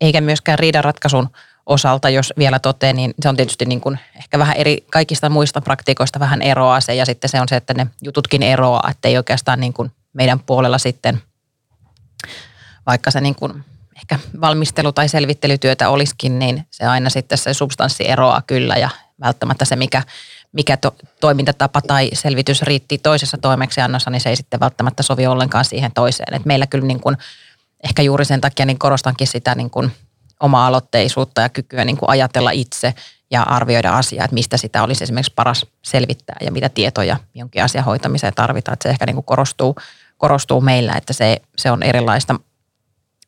eikä 0.01 0.21
myöskään 0.21 0.59
riidanratkaisun 0.59 1.29
osalta, 1.67 2.11
jos 2.11 2.33
vielä 2.39 2.59
toteen, 2.59 2.97
niin 2.97 3.15
se 3.23 3.29
on 3.29 3.37
tietysti 3.37 3.65
niin 3.65 3.81
kuin 3.81 3.99
ehkä 4.17 4.39
vähän 4.39 4.57
eri, 4.57 4.85
kaikista 4.91 5.29
muista 5.29 5.61
praktikoista 5.61 6.21
vähän 6.21 6.43
eroaa 6.43 6.81
se 6.81 6.95
ja 6.95 7.07
sitten 7.07 7.31
se 7.31 7.41
on 7.41 7.49
se, 7.49 7.57
että 7.57 7.75
ne 7.75 7.87
jututkin 8.03 8.43
eroaa, 8.43 8.91
että 8.91 9.09
ei 9.09 9.17
oikeastaan 9.17 9.61
niin 9.61 9.73
kuin 9.73 9.91
meidän 10.13 10.41
puolella 10.41 10.79
sitten 10.79 11.23
vaikka 12.87 13.11
se 13.11 13.21
niin 13.21 13.35
kuin 13.35 13.65
ehkä 13.97 14.19
valmistelu- 14.41 14.93
tai 14.93 15.09
selvittelytyötä 15.09 15.89
olisikin, 15.89 16.39
niin 16.39 16.67
se 16.71 16.85
aina 16.85 17.11
sitten 17.11 17.39
se 17.39 17.55
substanssi 17.55 18.09
eroaa 18.09 18.43
kyllä 18.47 18.77
ja 18.77 18.91
välttämättä 19.21 19.65
se, 19.65 19.77
mikä, 19.77 20.03
mikä 20.53 20.77
to, 20.77 20.95
toimintatapa 21.21 21.81
tai 21.81 22.11
selvitys 22.13 22.63
riitti 22.63 22.99
toisessa 22.99 23.39
toimeksiannossa, 23.39 24.11
niin 24.11 24.21
se 24.21 24.29
ei 24.29 24.37
sitten 24.37 24.61
välttämättä 24.61 25.03
sovi 25.03 25.27
ollenkaan 25.27 25.65
siihen 25.65 25.93
toiseen. 25.93 26.35
Et 26.35 26.45
meillä 26.45 26.67
kyllä 26.67 26.87
niin 26.87 27.01
kuin, 27.01 27.17
ehkä 27.83 28.03
juuri 28.03 28.25
sen 28.25 28.41
takia 28.41 28.67
niin 28.67 28.79
korostankin 28.79 29.27
sitä 29.27 29.55
niin 29.55 29.71
kuin 29.71 29.91
oma-aloitteisuutta 30.41 31.41
ja 31.41 31.49
kykyä 31.49 31.85
niin 31.85 31.97
kuin 31.97 32.11
ajatella 32.11 32.51
itse 32.51 32.95
ja 33.31 33.43
arvioida 33.43 33.97
asiaa, 33.97 34.25
että 34.25 34.35
mistä 34.35 34.57
sitä 34.57 34.83
olisi 34.83 35.05
esimerkiksi 35.05 35.33
paras 35.37 35.67
selvittää 35.83 36.37
ja 36.41 36.53
mitä 36.53 36.69
tietoja 36.69 37.17
jonkin 37.35 37.65
asian 37.65 37.85
hoitamiseen 37.85 38.35
tarvitaan. 38.35 38.73
Että 38.73 38.83
se 38.83 38.91
ehkä 38.91 39.07
niin 39.07 39.15
kuin 39.15 39.25
korostuu, 39.25 39.77
korostuu 40.19 40.61
meillä, 40.61 40.93
että 40.93 41.13
se, 41.13 41.43
se 41.57 41.71
on 41.71 41.83
erilaista 41.83 42.35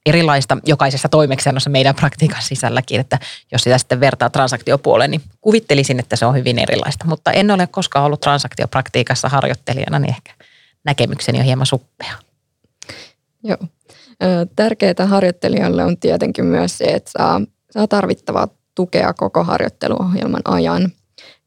erilaista 0.07 0.59
jokaisessa 0.67 1.09
toimeksiannossa 1.09 1.71
meidän 1.71 1.95
praktiikan 1.95 2.43
sisälläkin, 2.43 3.01
että 3.01 3.19
jos 3.53 3.63
sitä 3.63 3.79
sitten 3.79 4.01
vertaa 4.01 4.31
transaktiopuoleen, 4.31 5.11
niin 5.11 5.23
kuvittelisin, 5.41 5.99
että 5.99 6.17
se 6.17 6.27
on 6.27 6.35
hyvin 6.35 6.59
erilaista. 6.59 7.05
Mutta 7.05 7.33
en 7.33 7.51
ole 7.51 7.67
koskaan 7.67 8.05
ollut 8.05 8.21
transaktiopraktiikassa 8.21 9.29
harjoittelijana, 9.29 9.99
niin 9.99 10.11
ehkä 10.11 10.33
näkemykseni 10.85 11.39
on 11.39 11.45
hieman 11.45 11.67
suppea. 11.67 12.15
Joo. 13.43 13.59
Tärkeää 14.57 15.07
harjoittelijalle 15.07 15.85
on 15.85 15.99
tietenkin 15.99 16.45
myös 16.45 16.79
se, 16.79 16.85
että 16.85 17.11
saa, 17.19 17.41
saa 17.71 17.89
tarvittavaa 17.89 18.49
tukea 18.75 19.13
koko 19.13 19.45
harjoitteluohjelman 19.45 20.43
ajan. 20.45 20.93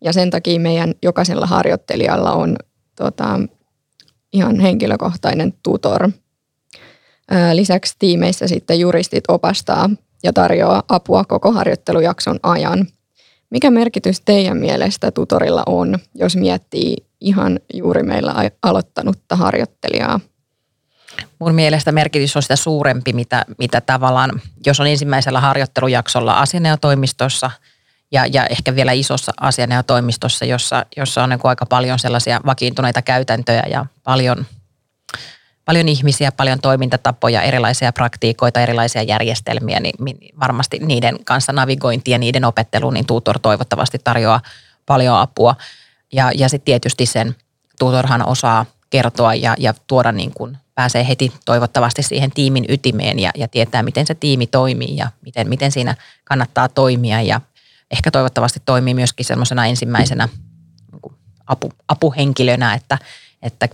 Ja 0.04 0.14
sen 0.14 0.30
takia 0.30 0.60
meidän 0.60 0.94
jokaisella 1.04 1.46
harjoittelijalla 1.46 2.32
on 2.32 2.56
tota, 2.96 3.40
ihan 4.34 4.60
henkilökohtainen 4.60 5.54
tutor. 5.64 6.10
Lisäksi 7.54 7.96
tiimeissä 8.00 8.48
sitten 8.48 8.80
juristit 8.80 9.24
opastaa 9.28 9.90
ja 10.24 10.34
tarjoaa 10.34 10.84
apua 10.90 11.24
koko 11.24 11.52
harjoittelujakson 11.52 12.40
ajan. 12.44 12.88
Mikä 13.50 13.72
merkitys 13.72 14.22
teidän 14.22 14.58
mielestä 14.58 15.12
tutorilla 15.12 15.64
on, 15.66 16.00
jos 16.16 16.36
miettii 16.36 16.96
ihan 17.22 17.60
juuri 17.74 18.04
meillä 18.04 18.52
aloittanutta 18.64 19.36
harjoittelijaa? 19.36 20.20
Mun 21.40 21.56
mielestä 21.56 21.92
merkitys 21.92 22.36
on 22.36 22.42
sitä 22.42 22.56
suurempi, 22.56 23.14
mitä, 23.14 23.46
mitä 23.58 23.82
tavallaan, 23.82 24.42
jos 24.66 24.80
on 24.80 24.88
ensimmäisellä 24.88 25.40
harjoittelujaksolla 25.40 26.34
asianajotoimistossa 26.34 27.52
ja, 28.12 28.26
ja 28.26 28.46
ehkä 28.46 28.76
vielä 28.76 28.92
isossa 28.92 29.32
asianajotoimistossa, 29.40 30.46
jossa, 30.46 30.86
jossa 30.98 31.24
on 31.24 31.30
niin 31.30 31.40
aika 31.44 31.66
paljon 31.66 32.00
sellaisia 32.00 32.42
vakiintuneita 32.46 33.02
käytäntöjä 33.02 33.64
ja 33.70 33.86
paljon, 34.04 34.46
paljon 35.66 35.90
ihmisiä, 35.90 36.32
paljon 36.32 36.60
toimintatapoja, 36.60 37.42
erilaisia 37.42 37.94
praktiikoita, 37.94 38.60
erilaisia 38.60 39.04
järjestelmiä, 39.04 39.80
niin 39.80 40.18
varmasti 40.40 40.80
niiden 40.80 41.24
kanssa 41.26 41.54
navigointi 41.54 42.12
ja 42.12 42.18
niiden 42.18 42.46
opettelu, 42.46 42.90
niin 42.92 43.06
tutor 43.06 43.40
toivottavasti 43.40 44.00
tarjoaa 44.04 44.42
paljon 44.86 45.18
apua. 45.18 45.56
Ja, 46.14 46.32
ja 46.36 46.50
sitten 46.50 46.66
tietysti 46.66 47.06
sen 47.06 47.36
tutorhan 47.80 48.28
osaa 48.28 48.66
kertoa 48.90 49.34
ja, 49.36 49.56
ja 49.60 49.74
tuoda 49.88 50.12
niin 50.12 50.32
kuin 50.34 50.58
pääsee 50.78 51.08
heti 51.08 51.34
toivottavasti 51.46 52.04
siihen 52.04 52.32
tiimin 52.32 52.66
ytimeen 52.70 53.20
ja, 53.20 53.32
ja 53.36 53.48
tietää, 53.48 53.84
miten 53.84 54.08
se 54.08 54.16
tiimi 54.16 54.48
toimii 54.48 54.98
ja 54.98 55.12
miten, 55.22 55.50
miten 55.50 55.72
siinä 55.72 55.96
kannattaa 56.24 56.70
toimia. 56.70 57.22
Ja 57.22 57.42
ehkä 57.92 58.12
toivottavasti 58.12 58.62
toimii 58.66 58.94
myöskin 58.94 59.26
semmoisena 59.26 59.66
ensimmäisenä 59.66 60.30
niin 60.92 61.16
apu, 61.48 61.74
apuhenkilönä, 61.88 62.74
että, 62.74 62.98
että 63.42 63.70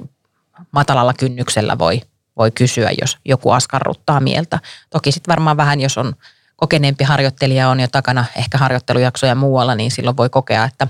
matalalla 0.72 1.14
kynnyksellä 1.14 1.78
voi, 1.78 2.02
voi 2.38 2.52
kysyä, 2.52 2.90
jos 3.02 3.18
joku 3.26 3.52
askarruttaa 3.52 4.20
mieltä. 4.20 4.60
Toki 4.90 5.12
sitten 5.12 5.32
varmaan 5.32 5.58
vähän, 5.58 5.82
jos 5.82 5.98
on 5.98 6.16
kokeneempi 6.56 7.04
harjoittelija 7.04 7.70
on 7.70 7.80
jo 7.80 7.88
takana 7.88 8.26
ehkä 8.36 8.58
harjoittelujaksoja 8.58 9.36
muualla, 9.36 9.76
niin 9.76 9.92
silloin 9.92 10.18
voi 10.18 10.30
kokea, 10.30 10.66
että 10.66 10.88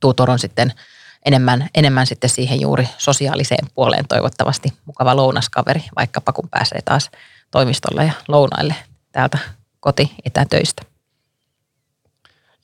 tutor 0.00 0.30
on 0.30 0.38
sitten– 0.38 0.72
enemmän, 1.26 1.68
enemmän 1.74 2.06
sitten 2.06 2.30
siihen 2.30 2.60
juuri 2.60 2.88
sosiaaliseen 2.98 3.66
puoleen 3.74 4.04
toivottavasti 4.08 4.72
mukava 4.84 5.16
lounaskaveri, 5.16 5.84
vaikkapa 5.96 6.32
kun 6.32 6.48
pääsee 6.48 6.82
taas 6.84 7.10
toimistolle 7.50 8.04
ja 8.04 8.12
lounaille 8.28 8.74
täältä 9.12 9.38
koti 9.80 10.12
etätöistä. 10.24 10.82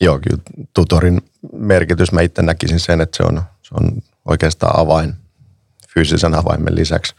Joo, 0.01 0.19
kyllä 0.19 0.43
tutorin 0.75 1.23
merkitys, 1.53 2.13
mä 2.13 2.21
itse 2.21 2.43
näkisin 2.43 2.81
sen, 2.81 3.01
että 3.01 3.17
se 3.17 3.23
on, 3.23 3.43
se 3.63 3.75
on 3.75 4.03
oikeastaan 4.25 4.81
avain 4.81 5.15
fyysisen 5.95 6.35
avaimen 6.35 6.75
lisäksi 6.75 7.15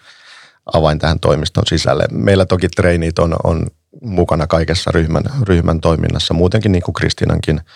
avain 0.73 0.99
tähän 0.99 1.19
toimiston 1.19 1.63
sisälle. 1.67 2.03
Meillä 2.11 2.45
toki 2.45 2.67
treenit 2.69 3.19
on, 3.19 3.35
on 3.43 3.67
mukana 4.01 4.47
kaikessa 4.47 4.91
ryhmän, 4.91 5.23
ryhmän 5.43 5.81
toiminnassa, 5.81 6.33
muutenkin 6.33 6.71
niin 6.71 6.83
kuin 6.83 6.93
Kristinankin– 6.93 7.61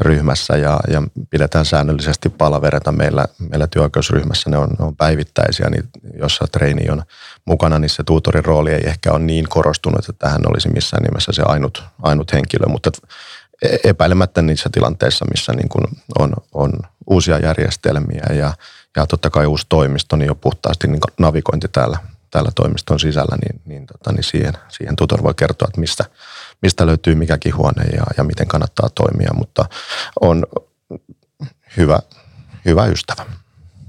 ryhmässä 0.00 0.56
ja, 0.56 0.80
ja 0.88 1.02
pidetään 1.30 1.64
säännöllisesti 1.64 2.28
palavereta 2.28 2.92
meillä, 2.92 3.24
meillä 3.38 3.66
työoikeusryhmässä. 3.66 4.50
Ne 4.50 4.56
on, 4.56 4.68
ne 4.78 4.84
on 4.84 4.96
päivittäisiä, 4.96 5.70
niin 5.70 5.84
jossa 6.18 6.46
treeni 6.52 6.90
on 6.90 7.02
mukana, 7.44 7.78
niin 7.78 7.90
se 7.90 8.02
tuutorin 8.02 8.44
rooli 8.44 8.70
ei 8.70 8.86
ehkä 8.86 9.12
ole 9.12 9.18
niin 9.18 9.48
korostunut, 9.48 9.98
että 9.98 10.12
tähän 10.18 10.40
olisi 10.48 10.68
missään 10.68 11.02
nimessä 11.02 11.32
se 11.32 11.42
ainut, 11.46 11.84
ainut 12.02 12.32
henkilö, 12.32 12.66
mutta 12.66 12.90
epäilemättä 13.84 14.42
niissä 14.42 14.70
tilanteissa, 14.72 15.24
missä 15.30 15.52
niin 15.52 15.68
kuin 15.68 15.84
on, 16.18 16.32
on 16.54 16.72
uusia 17.06 17.38
järjestelmiä 17.38 18.26
ja, 18.30 18.52
ja 18.96 19.06
totta 19.06 19.30
kai 19.30 19.46
uusi 19.46 19.66
toimisto, 19.68 20.16
niin 20.16 20.26
jo 20.26 20.34
puhtaasti 20.34 20.88
niin 20.88 21.00
navigointi 21.18 21.68
täällä, 21.68 21.98
täällä 22.30 22.50
toimiston 22.54 23.00
sisällä, 23.00 23.36
niin, 23.36 23.60
niin, 23.64 23.86
tota, 23.86 24.12
niin 24.12 24.24
siihen, 24.24 24.54
siihen 24.68 24.96
tutor 24.96 25.22
voi 25.22 25.34
kertoa, 25.34 25.68
että 25.68 25.80
mistä, 25.80 26.04
mistä 26.62 26.86
löytyy 26.86 27.14
mikäkin 27.14 27.56
huone 27.56 27.84
ja, 27.96 28.04
ja 28.16 28.24
miten 28.24 28.48
kannattaa 28.48 28.88
toimia, 28.94 29.30
mutta 29.34 29.64
on 30.20 30.46
hyvä, 31.76 31.98
hyvä 32.64 32.86
ystävä. 32.86 33.26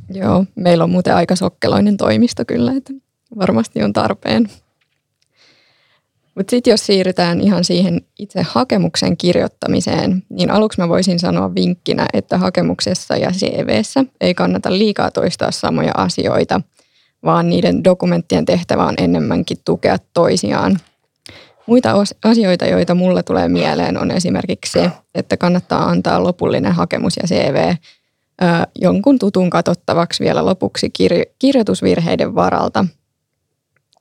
Joo, 0.10 0.46
meillä 0.56 0.84
on 0.84 0.90
muuten 0.90 1.16
aika 1.16 1.36
sokkeloinen 1.36 1.98
toimisto 1.98 2.46
kyllä, 2.46 2.74
että 2.78 2.94
varmasti 3.40 3.84
on 3.84 3.94
tarpeen. 3.94 4.50
Mutta 6.36 6.51
sitten 6.51 6.72
jos 6.72 6.86
siirrytään 6.86 7.42
ihan 7.42 7.63
siihen 7.63 8.01
itse 8.20 8.42
hakemuksen 8.42 9.18
kirjoittamiseen, 9.18 10.24
niin 10.30 10.51
aluksi 10.51 10.82
mä 10.82 10.90
voisin 10.90 11.20
sanoa 11.20 11.56
vinkkinä, 11.56 12.06
että 12.13 12.38
hakemuksessa 12.38 13.18
ja 13.18 13.32
CVssä 13.32 14.06
ei 14.22 14.34
kannata 14.34 14.72
liikaa 14.72 15.12
toistaa 15.12 15.51
samoja 15.51 15.92
asioita, 15.98 16.62
vaan 17.25 17.50
niiden 17.50 17.84
dokumenttien 17.84 18.46
tehtävä 18.46 18.86
on 18.86 18.96
enemmänkin 18.98 19.58
tukea 19.66 19.98
toisiaan– 20.13 20.78
Muita 21.68 21.94
asioita, 22.24 22.65
joita 22.65 22.96
mulle 22.96 23.24
tulee 23.24 23.50
mieleen, 23.50 24.01
on 24.01 24.12
esimerkiksi 24.12 24.72
se, 24.72 24.91
että 25.15 25.38
kannattaa 25.38 25.89
antaa 25.89 26.24
lopullinen 26.24 26.72
hakemus 26.72 27.18
ja 27.18 27.27
CV 27.27 27.75
jonkun 28.75 29.20
tutun 29.20 29.50
katsottavaksi 29.50 30.24
vielä 30.24 30.46
lopuksi 30.46 30.88
kir- 30.88 31.34
kirjoitusvirheiden 31.39 32.36
varalta. 32.36 32.86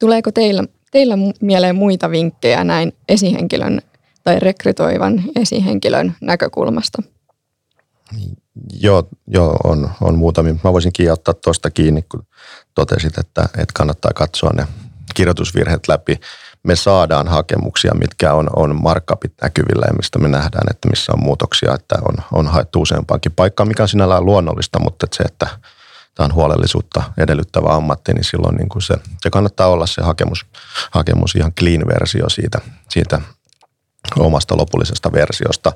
Tuleeko 0.00 0.33
teillä, 0.33 0.64
teillä 0.90 1.14
mieleen 1.40 1.76
muita 1.76 2.11
vinkkejä 2.11 2.64
näin 2.64 2.93
esihenkilön 3.09 3.81
tai 4.25 4.40
rekrytoivan 4.40 5.23
esihenkilön 5.37 6.14
näkökulmasta? 6.21 7.02
Joo, 8.81 9.09
joo 9.26 9.57
on, 9.64 9.90
on 10.00 10.19
muutamia. 10.19 10.55
Mä 10.64 10.73
voisin 10.73 10.93
ottaa 11.12 11.35
tuosta 11.35 11.71
kiinni, 11.71 12.02
kun 12.02 12.26
totesit, 12.75 13.19
että, 13.19 13.43
että 13.43 13.75
kannattaa 13.75 14.12
katsoa 14.14 14.50
ne 14.50 14.67
kirjoitusvirheet 15.14 15.88
läpi 15.88 16.21
me 16.62 16.76
saadaan 16.76 17.29
hakemuksia, 17.29 17.95
mitkä 17.95 18.35
on, 18.35 18.50
on 18.57 18.83
markkapit 18.83 19.33
näkyvillä 19.43 19.87
ja 19.88 19.95
mistä 19.95 20.19
me 20.19 20.29
nähdään, 20.29 20.67
että 20.71 20.88
missä 20.88 21.12
on 21.12 21.25
muutoksia, 21.25 21.75
että 21.75 21.95
on, 22.09 22.14
on 22.33 22.47
haettu 22.47 22.81
useampaankin 22.81 23.33
paikkaa, 23.33 23.67
mikä 23.67 23.83
on 23.83 23.88
sinällään 23.88 24.26
luonnollista, 24.26 24.79
mutta 24.79 25.07
että 25.07 25.17
se, 25.17 25.23
että 25.23 25.47
tämä 26.14 26.25
on 26.25 26.35
huolellisuutta 26.35 27.02
edellyttävä 27.19 27.75
ammatti, 27.75 28.12
niin 28.12 28.25
silloin 28.25 28.57
niin 28.57 28.69
kuin 28.69 28.83
se, 28.83 28.95
se 29.21 29.31
kannattaa 29.31 29.67
olla 29.67 29.87
se 29.87 30.02
hakemus, 30.02 30.47
hakemus 30.90 31.35
ihan 31.35 31.52
clean 31.52 31.87
versio 31.87 32.29
siitä, 32.29 32.61
siitä 32.88 33.21
omasta 34.19 34.57
lopullisesta 34.57 35.12
versiosta. 35.12 35.73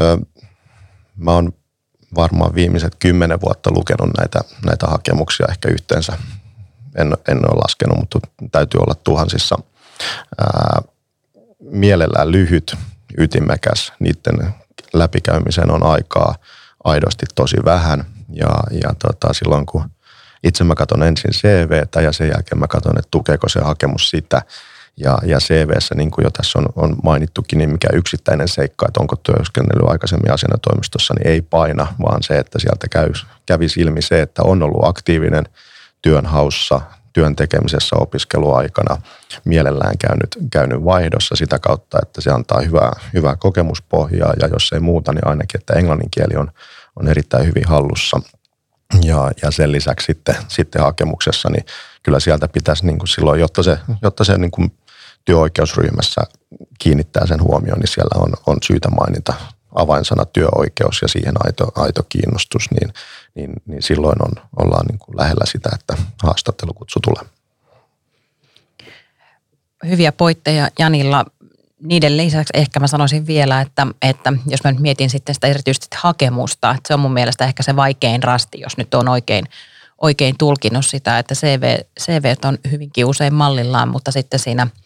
Öö, 0.00 0.16
mä 1.16 1.32
oon 1.32 1.52
varmaan 2.14 2.54
viimeiset 2.54 2.96
kymmenen 2.98 3.40
vuotta 3.40 3.70
lukenut 3.74 4.10
näitä, 4.18 4.40
näitä 4.66 4.86
hakemuksia 4.86 5.46
ehkä 5.50 5.68
yhteensä. 5.68 6.12
En, 6.96 7.16
en 7.28 7.38
ole 7.38 7.60
laskenut, 7.62 7.98
mutta 7.98 8.20
täytyy 8.52 8.80
olla 8.80 8.94
tuhansissa 8.94 9.56
ää, 10.38 10.82
mielellään 11.60 12.32
lyhyt, 12.32 12.76
ytimekäs. 13.18 13.92
Niiden 13.98 14.54
läpikäymiseen 14.92 15.70
on 15.70 15.82
aikaa 15.82 16.34
aidosti 16.84 17.26
tosi 17.34 17.56
vähän. 17.64 18.04
Ja, 18.32 18.50
ja 18.70 18.94
tota, 18.98 19.32
silloin 19.32 19.66
kun 19.66 19.90
itse 20.44 20.64
mä 20.64 20.74
katson 20.74 21.02
ensin 21.02 21.30
CVtä 21.30 22.00
ja 22.00 22.12
sen 22.12 22.28
jälkeen 22.28 22.58
mä 22.58 22.66
katson, 22.66 22.98
että 22.98 23.08
tukeeko 23.10 23.48
se 23.48 23.60
hakemus 23.60 24.10
sitä. 24.10 24.42
Ja, 24.96 25.18
ja 25.24 25.38
CVssä, 25.38 25.94
niin 25.94 26.10
kuin 26.10 26.24
jo 26.24 26.30
tässä 26.30 26.58
on, 26.58 26.66
on 26.76 26.96
mainittukin, 27.02 27.58
niin 27.58 27.70
mikä 27.70 27.88
yksittäinen 27.92 28.48
seikka, 28.48 28.86
että 28.88 29.00
onko 29.00 29.16
työskennellyt 29.16 29.90
aikaisemmin 29.90 30.32
asianatoimistossa, 30.32 31.14
niin 31.14 31.26
ei 31.26 31.42
paina, 31.42 31.86
vaan 32.02 32.22
se, 32.22 32.38
että 32.38 32.58
sieltä 32.58 32.88
käy, 32.88 33.12
kävi 33.46 33.66
ilmi 33.76 34.02
se, 34.02 34.22
että 34.22 34.42
on 34.42 34.62
ollut 34.62 34.84
aktiivinen 34.84 35.44
työnhaussa, 36.02 36.80
työn 37.12 37.36
tekemisessä 37.36 37.96
opiskeluaikana, 38.00 39.02
mielellään 39.44 39.98
käynyt, 39.98 40.38
käynyt 40.52 40.84
vaihdossa 40.84 41.36
sitä 41.36 41.58
kautta, 41.58 41.98
että 42.02 42.20
se 42.20 42.30
antaa 42.30 42.60
hyvää, 42.60 42.92
hyvää 43.14 43.36
kokemuspohjaa 43.36 44.34
ja 44.40 44.48
jos 44.52 44.72
ei 44.72 44.80
muuta, 44.80 45.12
niin 45.12 45.26
ainakin, 45.26 45.60
että 45.60 45.74
englannin 45.74 46.10
kieli 46.10 46.36
on, 46.36 46.50
on 46.96 47.08
erittäin 47.08 47.46
hyvin 47.46 47.64
hallussa. 47.66 48.20
Ja, 49.02 49.30
ja 49.42 49.50
sen 49.50 49.72
lisäksi 49.72 50.04
sitten, 50.04 50.36
sitten 50.48 50.82
hakemuksessa, 50.82 51.50
niin 51.50 51.64
kyllä 52.02 52.20
sieltä 52.20 52.48
pitäisi 52.48 52.86
niin 52.86 52.98
kuin 52.98 53.08
silloin, 53.08 53.40
jotta 53.40 53.62
se, 53.62 53.78
jotta 54.02 54.24
se 54.24 54.38
niin 54.38 54.50
kuin 54.50 54.72
työoikeusryhmässä 55.24 56.20
kiinnittää 56.78 57.26
sen 57.26 57.42
huomioon, 57.42 57.78
niin 57.78 57.88
siellä 57.88 58.22
on, 58.22 58.32
on 58.46 58.56
syytä 58.62 58.88
mainita 58.88 59.34
avainsana 59.74 60.24
työoikeus 60.24 61.02
ja 61.02 61.08
siihen 61.08 61.34
aito, 61.46 61.72
aito 61.74 62.02
kiinnostus, 62.08 62.70
niin, 62.70 62.94
niin, 63.34 63.52
niin 63.66 63.82
silloin 63.82 64.22
on, 64.22 64.44
ollaan 64.56 64.86
niin 64.86 64.98
kuin 64.98 65.16
lähellä 65.16 65.44
sitä, 65.46 65.70
että 65.74 65.96
haastattelukutsu 66.22 67.00
tulee. 67.00 67.30
Hyviä 69.86 70.12
poitteja 70.12 70.68
Janilla. 70.78 71.24
Niiden 71.82 72.16
lisäksi 72.16 72.50
ehkä 72.54 72.80
mä 72.80 72.86
sanoisin 72.86 73.26
vielä, 73.26 73.60
että, 73.60 73.86
että 74.02 74.32
jos 74.46 74.64
mä 74.64 74.72
nyt 74.72 74.80
mietin 74.80 75.10
sitten 75.10 75.34
sitä 75.34 75.46
erityisesti 75.46 75.96
hakemusta, 75.96 76.70
että 76.70 76.88
se 76.88 76.94
on 76.94 77.00
mun 77.00 77.12
mielestä 77.12 77.44
ehkä 77.44 77.62
se 77.62 77.76
vaikein 77.76 78.22
rasti, 78.22 78.60
jos 78.60 78.76
nyt 78.76 78.94
on 78.94 79.08
oikein, 79.08 79.44
oikein 79.98 80.34
tulkinut 80.38 80.86
sitä, 80.86 81.18
että 81.18 81.34
CV, 81.34 81.76
CV 82.00 82.34
on 82.44 82.58
hyvinkin 82.70 83.06
usein 83.06 83.34
mallillaan, 83.34 83.88
mutta 83.88 84.10
sitten 84.10 84.40
siinä– 84.40 84.66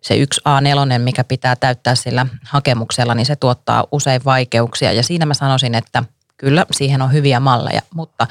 se 0.00 0.16
yksi 0.16 0.40
A4, 0.48 0.98
mikä 0.98 1.24
pitää 1.24 1.56
täyttää 1.56 1.94
sillä 1.94 2.26
hakemuksella, 2.44 3.14
niin 3.14 3.26
se 3.26 3.36
tuottaa 3.36 3.84
usein 3.92 4.20
vaikeuksia. 4.24 4.92
Ja 4.92 5.02
siinä 5.02 5.26
mä 5.26 5.34
sanoisin, 5.34 5.74
että 5.74 6.04
kyllä 6.36 6.66
siihen 6.70 7.02
on 7.02 7.12
hyviä 7.12 7.40
malleja, 7.40 7.82
mutta 7.94 8.26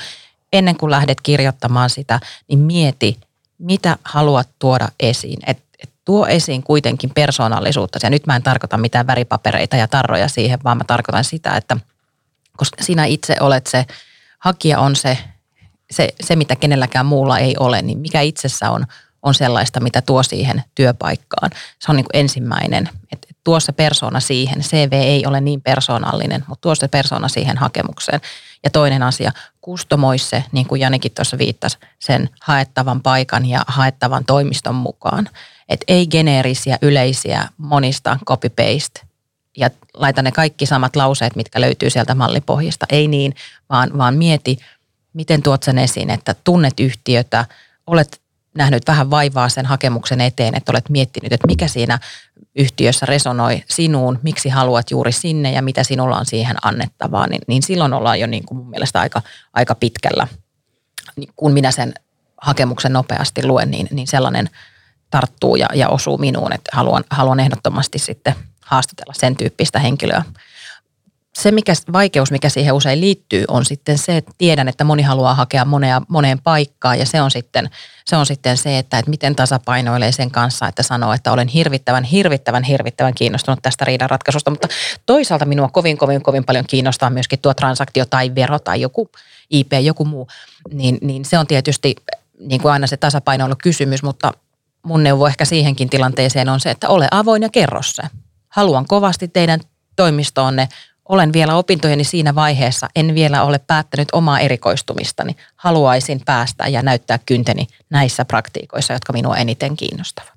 ennen 0.54 0.78
kuin 0.78 0.92
lähdet 0.92 1.22
kirjoittamaan 1.22 1.90
sitä, 1.90 2.20
niin 2.48 2.60
mieti, 2.60 3.20
mitä 3.58 3.98
haluat 4.04 4.50
tuoda 4.60 4.88
esiin. 5.00 5.40
Et, 5.48 5.58
et 5.84 5.90
tuo 6.06 6.28
esiin 6.28 6.64
kuitenkin 6.64 7.10
persoonallisuutta. 7.16 8.00
Ja 8.04 8.10
nyt 8.10 8.28
mä 8.28 8.36
en 8.36 8.44
tarkoita 8.44 8.78
mitään 8.78 9.08
väripapereita 9.08 9.76
ja 9.76 9.88
tarroja 9.88 10.28
siihen, 10.28 10.60
vaan 10.64 10.78
mä 10.78 10.84
tarkoitan 10.84 11.24
sitä, 11.24 11.58
että 11.58 11.78
koska 12.58 12.84
sinä 12.84 13.06
itse 13.06 13.36
olet 13.40 13.68
se, 13.68 13.86
hakija 14.40 14.80
on 14.80 14.96
se, 14.96 15.18
se, 15.92 16.10
se 16.22 16.36
mitä 16.36 16.56
kenelläkään 16.56 17.06
muulla 17.06 17.40
ei 17.40 17.56
ole, 17.60 17.82
niin 17.82 17.98
mikä 17.98 18.22
itsessä 18.22 18.72
on– 18.72 18.86
on 19.24 19.34
sellaista, 19.34 19.80
mitä 19.80 20.02
tuo 20.02 20.24
siihen 20.24 20.64
työpaikkaan. 20.76 21.52
Se 21.80 21.92
on 21.92 21.96
niin 21.96 22.06
kuin 22.06 22.22
ensimmäinen, 22.22 22.90
että 23.12 23.28
tuo 23.44 23.60
se 23.60 23.72
persona 23.72 24.20
siihen. 24.20 24.62
CV 24.62 24.94
ei 24.94 25.26
ole 25.26 25.42
niin 25.42 25.62
persoonallinen, 25.62 26.44
mutta 26.48 26.62
tuo 26.62 26.76
se 26.76 26.88
persona 26.88 27.28
siihen 27.28 27.58
hakemukseen. 27.58 28.22
Ja 28.64 28.70
toinen 28.70 29.04
asia, 29.04 29.32
kustomoi 29.62 30.18
se, 30.18 30.44
niin 30.52 30.68
kuin 30.68 30.82
Janikin 30.82 31.12
tuossa 31.12 31.38
viittasi, 31.38 31.78
sen 32.00 32.30
haettavan 32.42 33.02
paikan 33.02 33.46
ja 33.46 33.64
haettavan 33.68 34.26
toimiston 34.26 34.76
mukaan. 34.76 35.30
Että 35.70 35.86
ei 35.88 36.08
geneerisiä, 36.08 36.78
yleisiä, 36.82 37.50
monista 37.58 38.20
copy-paste 38.26 39.02
ja 39.58 39.70
laita 39.94 40.22
ne 40.22 40.32
kaikki 40.32 40.66
samat 40.66 40.96
lauseet, 40.96 41.36
mitkä 41.36 41.62
löytyy 41.62 41.90
sieltä 41.90 42.16
mallipohjista. 42.16 42.86
Ei 42.90 43.08
niin, 43.08 43.36
vaan, 43.70 43.98
vaan 43.98 44.16
mieti, 44.16 44.58
miten 45.14 45.44
tuot 45.44 45.64
sen 45.64 45.78
esiin, 45.78 46.10
että 46.10 46.36
tunnet 46.44 46.80
yhtiötä, 46.80 47.46
olet 47.88 48.22
nähnyt 48.58 48.84
vähän 48.88 49.10
vaivaa 49.10 49.50
sen 49.50 49.66
hakemuksen 49.66 50.22
eteen, 50.22 50.56
että 50.56 50.72
olet 50.72 50.90
miettinyt, 50.90 51.34
että 51.34 51.48
mikä 51.48 51.68
siinä 51.68 52.00
yhtiössä 52.56 53.06
resonoi 53.06 53.64
sinuun, 53.70 54.20
miksi 54.24 54.50
haluat 54.50 54.92
juuri 54.92 55.12
sinne 55.12 55.52
ja 55.52 55.62
mitä 55.62 55.84
sinulla 55.84 56.18
on 56.18 56.26
siihen 56.26 56.56
annettavaa, 56.64 57.28
niin, 57.28 57.42
niin 57.48 57.64
silloin 57.64 57.94
ollaan 57.94 58.20
jo 58.20 58.28
niin 58.28 58.46
kuin 58.46 58.58
mun 58.58 58.70
mielestä 58.70 59.00
aika, 59.00 59.22
aika 59.54 59.76
pitkällä. 59.76 60.28
Niin 61.16 61.30
kun 61.36 61.54
minä 61.54 61.72
sen 61.72 61.94
hakemuksen 62.42 62.94
nopeasti 62.94 63.46
luen, 63.46 63.72
niin, 63.72 63.88
niin 63.92 64.08
sellainen 64.08 64.50
tarttuu 65.10 65.56
ja, 65.56 65.68
ja 65.74 65.90
osuu 65.90 66.18
minuun, 66.18 66.54
että 66.54 66.72
haluan, 66.74 67.04
haluan 67.10 67.40
ehdottomasti 67.40 68.00
sitten 68.00 68.36
haastatella 68.66 69.14
sen 69.14 69.36
tyyppistä 69.36 69.80
henkilöä 69.80 70.24
se 71.38 71.52
mikä, 71.52 71.74
vaikeus, 71.94 72.32
mikä 72.32 72.50
siihen 72.50 72.74
usein 72.74 73.02
liittyy, 73.02 73.46
on 73.48 73.66
sitten 73.66 73.98
se, 73.98 74.18
että 74.18 74.32
tiedän, 74.38 74.68
että 74.68 74.84
moni 74.84 75.04
haluaa 75.04 75.36
hakea 75.36 75.66
monea, 75.66 76.02
moneen 76.08 76.42
paikkaan 76.42 77.00
ja 77.00 77.06
se 77.06 77.22
on 77.22 77.32
sitten 77.32 77.70
se, 78.06 78.16
on 78.16 78.26
sitten 78.26 78.58
se 78.58 78.78
että, 78.78 79.00
että 79.00 79.10
miten 79.10 79.36
tasapainoilee 79.36 80.12
sen 80.12 80.32
kanssa, 80.32 80.68
että 80.68 80.84
sanoo, 80.84 81.14
että 81.14 81.32
olen 81.32 81.48
hirvittävän, 81.48 82.04
hirvittävän, 82.04 82.64
hirvittävän 82.64 83.14
kiinnostunut 83.14 83.60
tästä 83.62 83.86
riidan 83.86 84.10
ratkaisusta, 84.10 84.50
mutta 84.52 84.68
toisaalta 85.06 85.46
minua 85.46 85.68
kovin, 85.68 85.98
kovin, 85.98 86.24
kovin 86.24 86.44
paljon 86.44 86.66
kiinnostaa 86.70 87.10
myöskin 87.10 87.40
tuo 87.40 87.54
transaktio 87.54 88.06
tai 88.06 88.36
vero 88.36 88.60
tai 88.60 88.82
joku 88.82 89.10
IP, 89.50 89.72
joku 89.82 90.06
muu, 90.06 90.28
niin, 90.72 90.98
niin 91.02 91.26
se 91.26 91.38
on 91.38 91.48
tietysti 91.48 91.96
niin 92.40 92.62
kuin 92.62 92.72
aina 92.72 92.88
se 92.88 92.98
tasapainoilukysymys, 92.98 94.04
mutta 94.04 94.32
mun 94.84 95.04
neuvo 95.04 95.28
ehkä 95.28 95.46
siihenkin 95.46 95.90
tilanteeseen 95.90 96.50
on 96.50 96.60
se, 96.60 96.72
että 96.72 96.90
ole 96.90 97.08
avoin 97.12 97.42
ja 97.42 97.50
kerro 97.50 97.82
se. 97.84 98.04
Haluan 98.50 98.86
kovasti 98.88 99.28
teidän 99.28 99.60
toimistoonne 99.96 100.70
olen 101.10 101.34
vielä 101.34 101.56
opintojeni 101.56 102.04
siinä 102.04 102.36
vaiheessa, 102.36 102.88
en 102.96 103.16
vielä 103.16 103.44
ole 103.44 103.60
päättänyt 103.60 104.08
omaa 104.12 104.40
erikoistumistani. 104.40 105.36
Haluaisin 105.56 106.22
päästä 106.26 106.68
ja 106.68 106.82
näyttää 106.82 107.20
kynteni 107.26 107.68
näissä 107.90 108.26
praktiikoissa, 108.26 108.94
jotka 108.94 109.14
minua 109.14 109.38
eniten 109.38 109.76
kiinnostavat. 109.76 110.34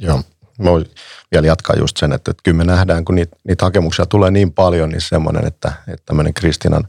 Joo, 0.00 0.22
mä 0.58 0.70
voin 0.70 0.84
vielä 1.32 1.46
jatkaa 1.46 1.76
just 1.76 1.96
sen, 1.96 2.12
että, 2.12 2.30
että 2.30 2.40
kyllä 2.44 2.56
me 2.56 2.64
nähdään, 2.64 3.04
kun 3.04 3.14
niitä, 3.14 3.36
niitä 3.48 3.64
hakemuksia 3.64 4.06
tulee 4.06 4.30
niin 4.30 4.52
paljon, 4.52 4.88
niin 4.88 5.00
semmoinen, 5.00 5.46
että, 5.46 5.72
että 5.88 6.06
tämmöinen 6.06 6.34
Kristinan 6.34 6.88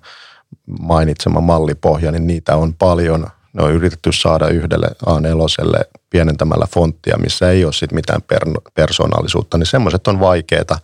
mainitsema 0.80 1.42
mallipohja, 1.42 2.12
niin 2.12 2.28
niitä 2.28 2.56
on 2.56 2.74
paljon. 2.74 3.28
Ne 3.54 3.64
on 3.64 3.72
yritetty 3.72 4.12
saada 4.12 4.48
yhdelle 4.48 4.88
A4 4.88 6.00
pienentämällä 6.10 6.68
fonttia, 6.74 7.18
missä 7.18 7.50
ei 7.50 7.66
ole 7.66 7.74
sit 7.74 7.92
mitään 7.92 8.22
per, 8.22 8.46
persoonallisuutta, 8.74 9.58
niin 9.58 9.68
semmoiset 9.68 10.08
on 10.08 10.20
vaikeita 10.20 10.80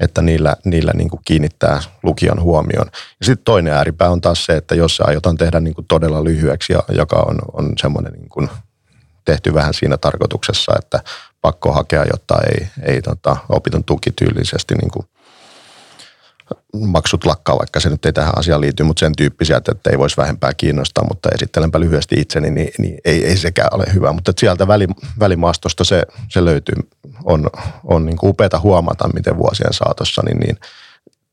että 0.00 0.22
niillä, 0.22 0.56
niillä 0.64 0.92
niin 0.94 1.10
kuin 1.10 1.20
kiinnittää 1.24 1.80
lukijan 2.02 2.40
huomioon. 2.40 2.86
Ja 3.20 3.26
sitten 3.26 3.44
toinen 3.44 3.74
ääripää 3.74 4.10
on 4.10 4.20
taas 4.20 4.46
se, 4.46 4.56
että 4.56 4.74
jos 4.74 4.96
se 4.96 5.04
aiotaan 5.06 5.36
tehdä 5.36 5.60
niin 5.60 5.74
kuin 5.74 5.86
todella 5.86 6.24
lyhyeksi, 6.24 6.72
ja, 6.72 6.82
joka 6.88 7.16
on, 7.16 7.38
on 7.52 7.72
semmoinen 7.80 8.12
niin 8.12 8.28
kuin 8.28 8.48
tehty 9.24 9.54
vähän 9.54 9.74
siinä 9.74 9.96
tarkoituksessa, 9.96 10.72
että 10.78 11.00
pakko 11.40 11.72
hakea, 11.72 12.04
jotta 12.12 12.34
ei, 12.50 12.66
ei 12.82 13.02
tota, 13.02 13.36
opitun 13.48 13.84
tukityylisesti 13.84 14.74
niin 14.74 14.90
kuin 14.90 15.06
maksut 16.86 17.24
lakkaa, 17.24 17.58
vaikka 17.58 17.80
se 17.80 17.88
nyt 17.88 18.06
ei 18.06 18.12
tähän 18.12 18.38
asiaan 18.38 18.60
liity, 18.60 18.82
mutta 18.82 19.00
sen 19.00 19.12
tyyppisiä, 19.16 19.56
että 19.56 19.90
ei 19.90 19.98
voisi 19.98 20.16
vähempää 20.16 20.54
kiinnostaa, 20.56 21.04
mutta 21.08 21.28
esittelenpä 21.34 21.80
lyhyesti 21.80 22.14
itseni, 22.18 22.50
niin, 22.50 22.70
niin 22.78 22.98
ei, 23.04 23.26
ei 23.26 23.36
sekään 23.36 23.68
ole 23.72 23.84
hyvä. 23.94 24.12
Mutta 24.12 24.32
sieltä 24.38 24.68
väli, 24.68 24.86
välimaastosta 25.18 25.84
se, 25.84 26.02
se 26.28 26.44
löytyy. 26.44 26.74
On, 27.24 27.50
on 27.84 28.06
niin 28.06 28.16
kuin 28.16 28.30
upeata 28.30 28.60
huomata, 28.60 29.08
miten 29.14 29.38
vuosien 29.38 29.72
saatossa 29.72 30.22
niin, 30.24 30.38
niin 30.38 30.56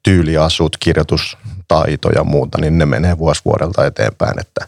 tyyliasut, 0.04 0.78
kirjoitustaito 0.78 2.10
ja 2.15 2.24
muuta, 2.24 2.58
niin 2.62 2.78
ne 2.78 2.86
menee 2.86 3.17
vuosi 3.17 3.41
vuodelta 3.45 3.86
eteenpäin, 3.86 4.39
että 4.39 4.67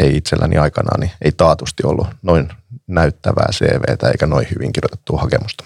ei 0.00 0.16
itselläni 0.16 0.58
aikanaan, 0.58 1.00
niin 1.00 1.12
ei 1.22 1.32
taatusti 1.32 1.82
ollut 1.86 2.06
noin 2.22 2.48
näyttävää 2.86 3.48
CVtä 3.52 4.08
eikä 4.10 4.26
noin 4.26 4.46
hyvin 4.54 4.72
kirjoitettua 4.72 5.20
hakemusta. 5.20 5.64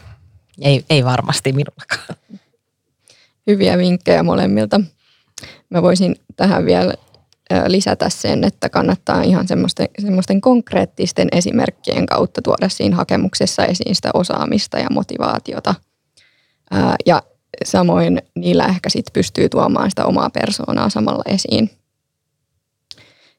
Ei, 0.60 0.84
ei 0.90 1.04
varmasti 1.04 1.52
minullakaan 1.52 2.16
hyviä 3.46 3.78
vinkkejä 3.78 4.22
molemmilta. 4.22 4.80
Mä 5.70 5.82
voisin 5.82 6.16
tähän 6.36 6.64
vielä 6.66 6.94
lisätä 7.66 8.08
sen, 8.08 8.44
että 8.44 8.68
kannattaa 8.68 9.22
ihan 9.22 9.48
semmoisten, 9.48 9.88
semmoisten 9.98 10.40
konkreettisten 10.40 11.28
esimerkkien 11.32 12.06
kautta 12.06 12.42
tuoda 12.42 12.68
siinä 12.68 12.96
hakemuksessa 12.96 13.64
esiin 13.64 13.94
sitä 13.94 14.10
osaamista 14.14 14.78
ja 14.78 14.90
motivaatiota. 14.90 15.74
Ja 17.06 17.22
samoin 17.64 18.22
niillä 18.34 18.66
ehkä 18.66 18.88
sit 18.88 19.06
pystyy 19.12 19.48
tuomaan 19.48 19.90
sitä 19.90 20.04
omaa 20.04 20.30
persoonaa 20.30 20.88
samalla 20.88 21.22
esiin. 21.26 21.70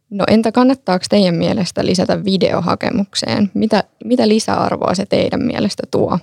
No 0.09 0.25
entä 0.27 0.51
kannattaako 0.51 1.05
teidän 1.09 1.35
mielestä 1.35 1.85
lisätä 1.85 2.25
videohakemukseen? 2.25 3.51
Mitä, 3.53 3.83
mitä 4.03 4.27
lisäarvoa 4.27 4.95
se 4.95 5.05
teidän 5.05 5.43
mielestä 5.43 5.83
tuo? 5.91 6.19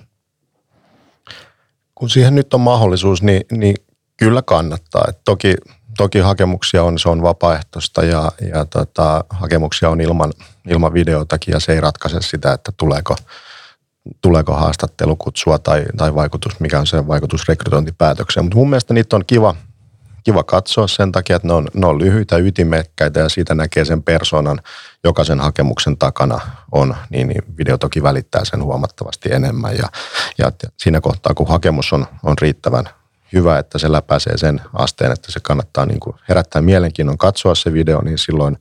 Kun 1.95 2.09
siihen 2.09 2.35
nyt 2.35 2.53
on 2.53 2.61
mahdollisuus, 2.61 3.23
niin, 3.23 3.41
niin 3.51 3.75
kyllä 4.17 4.41
kannattaa. 4.41 5.05
Et 5.09 5.19
toki, 5.25 5.55
toki 5.97 6.19
hakemuksia 6.19 6.83
on, 6.83 6.99
se 6.99 7.09
on 7.09 7.21
vapaaehtoista 7.21 8.03
ja, 8.03 8.31
ja 8.53 8.65
tota, 8.65 9.23
hakemuksia 9.29 9.89
on 9.89 10.01
ilman, 10.01 10.33
ilman 10.67 10.93
videotakin 10.93 11.51
ja 11.51 11.59
se 11.59 11.73
ei 11.73 11.81
ratkaise 11.81 12.21
sitä, 12.21 12.53
että 12.53 12.71
tuleeko, 12.77 13.15
tuleeko 14.21 14.53
haastattelukutsua 14.53 15.59
tai, 15.59 15.85
tai 15.97 16.15
vaikutus, 16.15 16.59
mikä 16.59 16.79
on 16.79 16.87
se 16.87 17.07
vaikutus 17.07 17.47
rekrytointipäätökseen. 17.47 18.43
Mutta 18.45 18.57
mun 18.57 18.69
mielestä 18.69 18.93
niitä 18.93 19.15
on 19.15 19.23
kiva, 19.27 19.55
kiva 20.25 20.43
katsoa 20.43 20.87
sen 20.87 21.11
takia, 21.11 21.35
että 21.35 21.47
ne 21.47 21.53
on, 21.53 21.67
ne 21.73 21.87
on 21.87 21.99
lyhyitä, 21.99 22.37
ytimekkäitä 22.37 23.19
ja 23.19 23.29
siitä 23.29 23.55
näkee 23.55 23.85
sen 23.85 24.03
persoonan, 24.03 24.59
joka 25.03 25.23
sen 25.23 25.39
hakemuksen 25.39 25.97
takana 25.97 26.39
on, 26.71 26.95
niin, 27.09 27.27
niin 27.27 27.41
video 27.57 27.77
toki 27.77 28.03
välittää 28.03 28.45
sen 28.45 28.63
huomattavasti 28.63 29.33
enemmän. 29.33 29.77
Ja, 29.77 29.89
ja 30.37 30.51
siinä 30.77 31.01
kohtaa, 31.01 31.33
kun 31.33 31.47
hakemus 31.47 31.93
on, 31.93 32.05
on 32.23 32.35
riittävän 32.41 32.85
hyvä, 33.33 33.59
että 33.59 33.77
se 33.77 33.91
läpäisee 33.91 34.37
sen 34.37 34.61
asteen, 34.73 35.11
että 35.11 35.31
se 35.31 35.39
kannattaa 35.39 35.85
niin 35.85 35.99
kuin 35.99 36.15
herättää 36.29 36.61
mielenkiinnon 36.61 37.17
katsoa 37.17 37.55
se 37.55 37.73
video, 37.73 38.01
niin 38.01 38.17
silloin, 38.17 38.57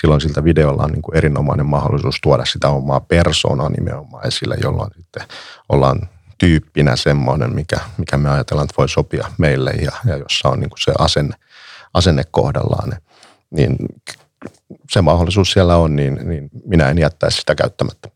silloin 0.00 0.20
siltä 0.20 0.44
videolla 0.44 0.82
on 0.82 0.92
niin 0.92 1.02
kuin 1.02 1.16
erinomainen 1.16 1.66
mahdollisuus 1.66 2.18
tuoda 2.22 2.44
sitä 2.44 2.68
omaa 2.68 3.00
persoonaa 3.00 3.68
nimenomaan 3.68 4.26
esille, 4.26 4.56
jolloin 4.62 4.90
sitten 4.96 5.22
ollaan 5.68 6.08
tyyppinä 6.38 6.96
semmoinen, 6.96 7.54
mikä, 7.54 7.76
mikä 7.98 8.16
me 8.16 8.30
ajatellaan, 8.30 8.64
että 8.64 8.74
voi 8.78 8.88
sopia 8.88 9.26
meille 9.38 9.70
ja, 9.70 9.92
ja 10.04 10.16
jossa 10.16 10.48
on 10.48 10.60
niin 10.60 10.70
kuin 10.70 10.80
se 10.80 10.92
asenne, 10.98 11.36
asenne 11.94 12.22
kohdallaan. 12.30 12.92
Niin 13.50 13.76
se 14.90 15.02
mahdollisuus 15.02 15.52
siellä 15.52 15.76
on, 15.76 15.96
niin, 15.96 16.28
niin 16.28 16.50
minä 16.66 16.88
en 16.88 16.98
jättäisi 16.98 17.38
sitä 17.38 17.54
käyttämättä 17.54 18.08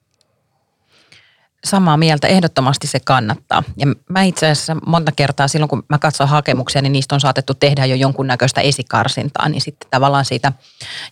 samaa 1.65 1.97
mieltä, 1.97 2.29
ehdottomasti 2.29 2.87
se 2.87 3.01
kannattaa. 3.01 3.63
Ja 3.77 3.87
mä 4.09 4.23
itse 4.23 4.51
asiassa 4.51 4.77
monta 4.87 5.13
kertaa 5.13 5.49
silloin, 5.49 5.69
kun 5.69 5.83
mä 5.89 5.99
katson 5.99 6.29
hakemuksia, 6.29 6.83
niin 6.83 6.93
niistä 6.93 7.15
on 7.15 7.21
saatettu 7.21 7.55
tehdä 7.55 7.87
jo 7.87 7.95
jonkunnäköistä 7.95 8.61
esikarsintaa, 8.61 9.49
niin 9.49 9.61
sitten 9.61 9.91
tavallaan 9.91 10.25
siitä 10.25 10.53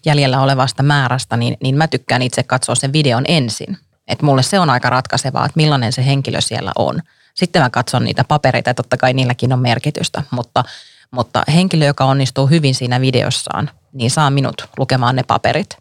jäljellä 0.07 0.41
olevasta 0.41 0.83
määrästä, 0.83 1.37
niin, 1.37 1.57
niin 1.63 1.77
mä 1.77 1.89
tykkään 1.89 2.23
itse 2.23 2.43
katsoa 2.43 2.75
sen 2.75 2.93
videon 2.93 3.25
ensin. 3.29 3.79
Että 4.09 4.27
mulle 4.27 4.43
se 4.43 4.59
on 4.61 4.71
aika 4.71 4.91
ratkaisevaa, 4.91 5.45
että 5.45 5.57
millainen 5.57 5.93
se 5.93 6.07
henkilö 6.07 6.41
siellä 6.41 6.73
on. 6.77 7.03
Sitten 7.35 7.63
mä 7.63 7.71
katson 7.71 8.05
niitä 8.05 8.25
papereita, 8.25 8.75
totta 8.75 8.97
kai 8.97 9.13
niilläkin 9.13 9.53
on 9.53 9.59
merkitystä, 9.59 10.23
mutta, 10.31 10.65
mutta 11.11 11.43
henkilö, 11.55 11.87
joka 11.87 12.05
onnistuu 12.05 12.47
hyvin 12.47 12.75
siinä 12.75 13.01
videossaan, 13.01 13.71
niin 13.93 14.11
saa 14.11 14.31
minut 14.31 14.69
lukemaan 14.79 15.17
ne 15.17 15.23
paperit. 15.23 15.77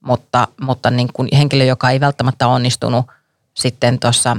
Mutta, 0.00 0.48
mutta 0.60 0.90
niin 0.90 1.08
kuin 1.12 1.28
henkilö, 1.32 1.64
joka 1.64 1.90
ei 1.90 2.00
välttämättä 2.00 2.48
onnistunut– 2.48 3.06
sitten 3.60 3.98
tuossa 3.98 4.36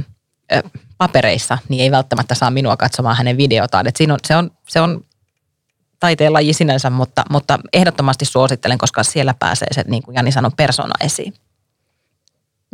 papereissa, 0.98 1.58
niin 1.70 1.84
ei 1.84 1.92
välttämättä 1.92 2.36
saa 2.36 2.52
minua 2.52 2.78
katsomaan 2.78 3.18
hänen 3.18 3.38
videotaan. 3.38 3.88
Et 3.88 3.96
siinä 3.96 4.14
on, 4.14 4.20
se, 4.28 4.36
on, 4.36 4.52
se 4.68 4.82
on 4.82 5.02
taiteen 6.00 6.34
laji 6.34 6.54
sinänsä, 6.54 6.90
mutta, 6.90 7.24
mutta 7.30 7.60
ehdottomasti 7.74 8.26
suosittelen, 8.26 8.78
koska 8.78 9.04
siellä 9.04 9.34
pääsee 9.40 9.68
se, 9.72 9.84
niin 9.88 10.04
kuin 10.04 10.16
Jani 10.16 10.32
sanoi, 10.32 10.52
persona 10.58 10.94
esiin. 11.02 11.34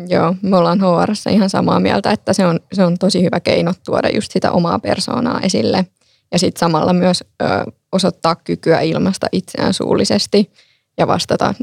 Joo, 0.07 0.35
me 0.41 0.57
ollaan 0.57 0.79
HR 0.79 1.31
ihan 1.31 1.49
samaa 1.49 1.79
mieltä, 1.79 2.11
että 2.11 2.33
se 2.33 2.45
on, 2.45 2.59
se 2.73 2.83
on 2.83 2.97
tosi 2.97 3.23
hyvä 3.23 3.39
keino 3.39 3.73
tuoda 3.85 4.09
just 4.09 4.31
sitä 4.31 4.51
omaa 4.51 4.79
persoonaa 4.79 5.39
esille. 5.41 5.85
Ja 6.31 6.39
sitten 6.39 6.59
samalla 6.59 6.93
myös 6.93 7.23
ö, 7.41 7.45
osoittaa 7.91 8.35
kykyä 8.35 8.81
ilmasta 8.81 9.27
itseään 9.31 9.73
suullisesti 9.73 10.51
ja 10.97 11.07
vastata 11.07 11.53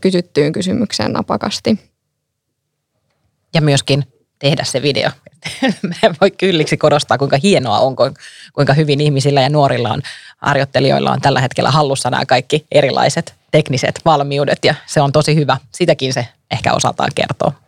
kysyttyyn 0.00 0.52
kysymykseen 0.52 1.12
napakasti 1.12 1.78
ja 3.54 3.60
myöskin 3.60 4.04
tehdä 4.38 4.64
se 4.64 4.82
video. 4.82 5.10
Mä 5.82 6.14
voi 6.20 6.30
kylliksi 6.30 6.76
korostaa, 6.76 7.18
kuinka 7.18 7.38
hienoa 7.42 7.78
on, 7.78 7.96
kuinka 8.52 8.74
hyvin 8.74 9.00
ihmisillä 9.00 9.40
ja 9.40 9.48
nuorilla 9.48 9.92
on, 9.92 10.02
harjoittelijoilla 10.36 11.12
on 11.12 11.20
tällä 11.20 11.40
hetkellä 11.40 11.70
hallussa 11.70 12.10
nämä 12.10 12.26
kaikki 12.26 12.66
erilaiset 12.72 13.34
tekniset 13.50 14.00
valmiudet 14.04 14.58
ja 14.64 14.74
se 14.86 15.00
on 15.00 15.12
tosi 15.12 15.34
hyvä. 15.34 15.56
Sitäkin 15.74 16.12
se 16.12 16.28
ehkä 16.50 16.72
osataan 16.72 17.10
kertoa. 17.14 17.63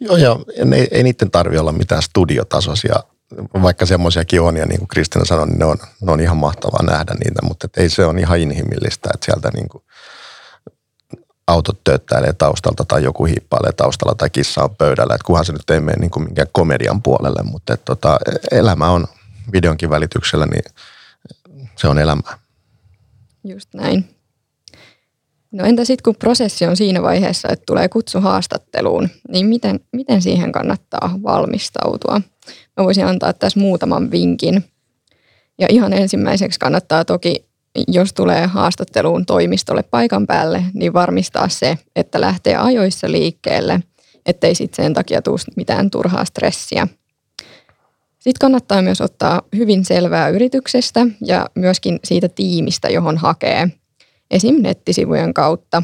Joo, 0.00 0.16
ja 0.16 0.36
ei, 0.74 0.88
ei 0.90 1.02
niiden 1.02 1.30
tarvi 1.30 1.58
olla 1.58 1.72
mitään 1.72 2.02
studiotasoisia, 2.02 2.94
vaikka 3.62 3.86
semmoisiakin 3.86 4.40
on, 4.40 4.56
ja 4.56 4.66
niin 4.66 4.78
kuin 4.78 4.88
Kristina 4.88 5.24
sanoi, 5.24 5.46
niin 5.46 5.58
ne 5.58 5.64
on, 5.64 5.76
ne 6.02 6.12
on 6.12 6.20
ihan 6.20 6.36
mahtavaa 6.36 6.82
nähdä 6.82 7.14
niitä, 7.14 7.42
mutta 7.42 7.68
ei 7.76 7.88
se 7.88 8.04
on 8.04 8.18
ihan 8.18 8.38
inhimillistä, 8.38 9.10
että 9.14 9.24
sieltä 9.24 9.50
niin 9.54 9.68
kuin 9.68 9.84
autot 11.46 11.84
tööttäilee 11.84 12.32
taustalta 12.32 12.84
tai 12.84 13.04
joku 13.04 13.24
hiippailee 13.24 13.72
taustalla 13.72 14.14
tai 14.14 14.30
kissa 14.30 14.64
on 14.64 14.76
pöydällä. 14.76 15.14
Että 15.14 15.26
kunhan 15.26 15.44
se 15.44 15.52
nyt 15.52 15.70
ei 15.70 15.80
mene 15.80 15.98
niin 16.00 16.10
kuin 16.10 16.24
minkään 16.24 16.48
komedian 16.52 17.02
puolelle, 17.02 17.42
mutta 17.42 17.74
että 17.74 17.84
tota, 17.84 18.18
elämä 18.50 18.90
on 18.90 19.06
videonkin 19.52 19.90
välityksellä, 19.90 20.46
niin 20.46 20.64
se 21.76 21.88
on 21.88 21.98
elämää. 21.98 22.38
Just 23.44 23.74
näin. 23.74 24.19
No 25.52 25.64
entä 25.64 25.84
sitten 25.84 26.02
kun 26.04 26.16
prosessi 26.16 26.66
on 26.66 26.76
siinä 26.76 27.02
vaiheessa, 27.02 27.48
että 27.48 27.64
tulee 27.66 27.88
kutsu 27.88 28.20
haastatteluun, 28.20 29.08
niin 29.28 29.46
miten, 29.46 29.80
miten 29.92 30.22
siihen 30.22 30.52
kannattaa 30.52 31.18
valmistautua? 31.22 32.20
Mä 32.76 32.84
voisin 32.84 33.06
antaa 33.06 33.32
tässä 33.32 33.60
muutaman 33.60 34.10
vinkin. 34.10 34.64
Ja 35.58 35.66
ihan 35.70 35.92
ensimmäiseksi 35.92 36.58
kannattaa 36.58 37.04
toki 37.04 37.50
jos 37.88 38.12
tulee 38.12 38.46
haastatteluun 38.46 39.26
toimistolle 39.26 39.82
paikan 39.82 40.26
päälle, 40.26 40.64
niin 40.74 40.92
varmistaa 40.92 41.48
se, 41.48 41.78
että 41.96 42.20
lähtee 42.20 42.56
ajoissa 42.56 43.10
liikkeelle, 43.10 43.80
ettei 44.26 44.54
sitten 44.54 44.84
sen 44.84 44.94
takia 44.94 45.22
tule 45.22 45.38
mitään 45.56 45.90
turhaa 45.90 46.24
stressiä. 46.24 46.88
Sitten 48.18 48.40
kannattaa 48.40 48.82
myös 48.82 49.00
ottaa 49.00 49.42
hyvin 49.56 49.84
selvää 49.84 50.28
yrityksestä 50.28 51.06
ja 51.24 51.46
myöskin 51.54 52.00
siitä 52.04 52.28
tiimistä, 52.28 52.88
johon 52.88 53.18
hakee, 53.18 53.68
esim. 54.30 54.62
nettisivujen 54.62 55.34
kautta. 55.34 55.82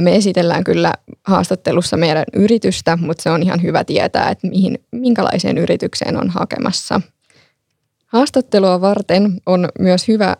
Me 0.00 0.16
esitellään 0.16 0.64
kyllä 0.64 0.92
haastattelussa 1.24 1.96
meidän 1.96 2.24
yritystä, 2.34 2.96
mutta 2.96 3.22
se 3.22 3.30
on 3.30 3.42
ihan 3.42 3.62
hyvä 3.62 3.84
tietää, 3.84 4.30
että 4.30 4.48
mihin, 4.48 4.78
minkälaiseen 4.92 5.58
yritykseen 5.58 6.16
on 6.16 6.30
hakemassa. 6.30 7.00
Haastattelua 8.06 8.80
varten 8.80 9.40
on 9.46 9.68
myös 9.78 10.08
hyvä 10.08 10.36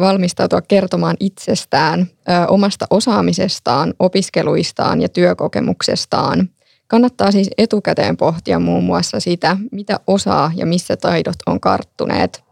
valmistautua 0.00 0.62
kertomaan 0.62 1.16
itsestään, 1.20 2.06
omasta 2.48 2.86
osaamisestaan, 2.90 3.94
opiskeluistaan 3.98 5.02
ja 5.02 5.08
työkokemuksestaan. 5.08 6.48
Kannattaa 6.86 7.32
siis 7.32 7.50
etukäteen 7.58 8.16
pohtia 8.16 8.58
muun 8.58 8.84
muassa 8.84 9.20
sitä, 9.20 9.56
mitä 9.72 10.00
osaa 10.06 10.52
ja 10.54 10.66
missä 10.66 10.96
taidot 10.96 11.36
on 11.46 11.60
karttuneet. 11.60 12.44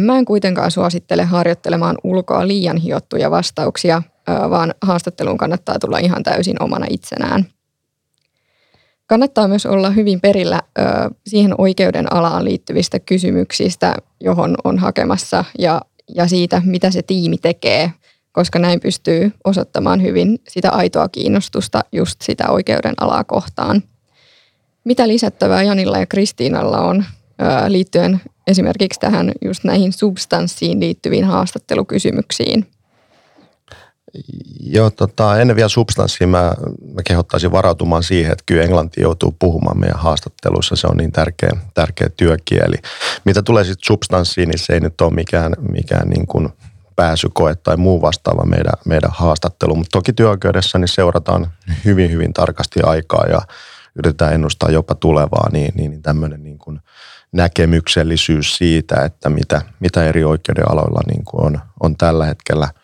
Mä 0.00 0.18
en 0.18 0.24
kuitenkaan 0.24 0.70
suosittele 0.70 1.24
harjoittelemaan 1.24 1.96
ulkoa 2.04 2.48
liian 2.48 2.76
hiottuja 2.76 3.30
vastauksia, 3.30 4.02
vaan 4.50 4.74
haastatteluun 4.82 5.38
kannattaa 5.38 5.78
tulla 5.78 5.98
ihan 5.98 6.22
täysin 6.22 6.62
omana 6.62 6.86
itsenään. 6.90 7.46
Kannattaa 9.06 9.48
myös 9.48 9.66
olla 9.66 9.90
hyvin 9.90 10.20
perillä 10.20 10.60
siihen 11.26 11.54
oikeuden 11.58 12.12
alaan 12.12 12.44
liittyvistä 12.44 12.98
kysymyksistä, 12.98 13.94
johon 14.20 14.54
on 14.64 14.78
hakemassa 14.78 15.44
ja 15.58 15.80
ja 16.14 16.28
siitä, 16.28 16.62
mitä 16.64 16.90
se 16.90 17.02
tiimi 17.02 17.38
tekee, 17.38 17.92
koska 18.32 18.58
näin 18.58 18.80
pystyy 18.80 19.32
osoittamaan 19.44 20.02
hyvin 20.02 20.38
sitä 20.48 20.70
aitoa 20.70 21.08
kiinnostusta 21.08 21.80
just 21.92 22.22
sitä 22.22 22.50
oikeuden 22.50 22.94
alaa 23.00 23.24
kohtaan. 23.24 23.82
Mitä 24.84 25.08
lisättävää 25.08 25.62
Janilla 25.62 25.98
ja 25.98 26.06
Kristiinalla 26.06 26.78
on 26.78 27.04
liittyen 27.68 28.20
esimerkiksi 28.46 29.00
tähän 29.00 29.32
just 29.44 29.64
näihin 29.64 29.92
substanssiin 29.92 30.80
liittyviin 30.80 31.24
haastattelukysymyksiin? 31.24 32.66
Joo, 34.60 34.90
tota, 34.90 35.40
ennen 35.40 35.56
vielä 35.56 35.68
substanssia 35.68 36.26
mä, 36.26 36.54
mä 36.94 37.02
kehottaisin 37.04 37.52
varautumaan 37.52 38.02
siihen, 38.02 38.32
että 38.32 38.44
kyllä 38.46 38.62
englanti 38.62 39.00
joutuu 39.00 39.36
puhumaan 39.38 39.80
meidän 39.80 39.98
haastatteluissa. 39.98 40.76
Se 40.76 40.86
on 40.86 40.96
niin 40.96 41.12
tärkeä, 41.12 41.50
tärkeä 41.74 42.08
työkieli. 42.16 42.76
Mitä 43.24 43.42
tulee 43.42 43.64
sitten 43.64 43.86
substanssiin, 43.86 44.48
niin 44.48 44.58
se 44.58 44.72
ei 44.72 44.80
nyt 44.80 45.00
ole 45.00 45.14
mikään, 45.14 45.52
mikään 45.72 46.08
niin 46.08 46.26
kuin 46.26 46.48
pääsykoe 46.96 47.54
tai 47.54 47.76
muu 47.76 48.02
vastaava 48.02 48.44
meidän, 48.44 48.72
meidän 48.84 49.10
haastattelu. 49.12 49.74
Mutta 49.74 49.98
toki 49.98 50.12
työoikeudessa 50.12 50.78
niin 50.78 50.88
seurataan 50.88 51.52
hyvin, 51.84 52.10
hyvin 52.10 52.32
tarkasti 52.32 52.80
aikaa 52.82 53.24
ja 53.30 53.40
yritetään 53.94 54.34
ennustaa 54.34 54.70
jopa 54.70 54.94
tulevaa, 54.94 55.48
niin, 55.52 55.72
niin, 55.74 55.90
niin 55.90 56.02
tämmöinen 56.02 56.42
niin 56.42 56.58
kuin 56.58 56.80
näkemyksellisyys 57.32 58.56
siitä, 58.56 59.04
että 59.04 59.30
mitä, 59.30 59.62
mitä 59.80 60.04
eri 60.04 60.24
oikeuden 60.24 60.70
aloilla 60.70 61.00
niin 61.06 61.24
kuin 61.24 61.44
on, 61.44 61.60
on 61.80 61.96
tällä 61.96 62.26
hetkellä– 62.26 62.68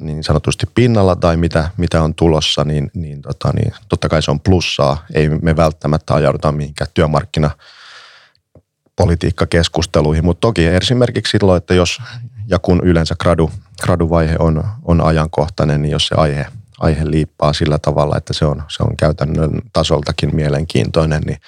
niin 0.00 0.24
sanotusti 0.24 0.66
pinnalla 0.74 1.16
tai 1.16 1.36
mitä, 1.36 1.70
mitä 1.76 2.02
on 2.02 2.14
tulossa, 2.14 2.64
niin, 2.64 2.90
niin, 2.94 3.22
tota, 3.22 3.52
niin 3.52 3.72
totta 3.88 4.08
kai 4.08 4.22
se 4.22 4.30
on 4.30 4.40
plussaa. 4.40 5.04
Ei 5.14 5.28
me 5.28 5.56
välttämättä 5.56 6.14
ajauduta 6.14 6.52
mihinkään 6.52 6.90
työmarkkina 6.94 7.50
politiikkakeskusteluihin, 8.96 10.24
mutta 10.24 10.40
toki 10.40 10.66
esimerkiksi 10.66 11.30
silloin, 11.30 11.56
että 11.56 11.74
jos 11.74 12.02
ja 12.46 12.58
kun 12.58 12.80
yleensä 12.84 13.14
gradu, 13.20 13.50
graduvaihe 13.82 14.36
on, 14.38 14.64
on 14.82 15.00
ajankohtainen, 15.00 15.82
niin 15.82 15.92
jos 15.92 16.06
se 16.06 16.14
aihe, 16.14 16.46
aihe 16.78 17.10
liippaa 17.10 17.52
sillä 17.52 17.78
tavalla, 17.78 18.16
että 18.16 18.32
se 18.32 18.44
on, 18.44 18.62
se 18.68 18.82
on 18.82 18.96
käytännön 18.96 19.50
tasoltakin 19.72 20.36
mielenkiintoinen, 20.36 21.22
niin 21.26 21.38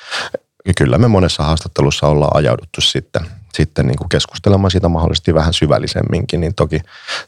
kyllä 0.79 0.99
me 0.99 1.09
monessa 1.09 1.43
haastattelussa 1.43 2.07
ollaan 2.07 2.37
ajauduttu 2.37 2.81
sitten, 2.81 3.23
sitten 3.55 3.87
niin 3.87 3.99
kuin 3.99 4.09
keskustelemaan 4.09 4.71
siitä 4.71 4.89
mahdollisesti 4.89 5.35
vähän 5.35 5.53
syvällisemminkin, 5.53 6.41
niin 6.41 6.55
toki, 6.55 6.81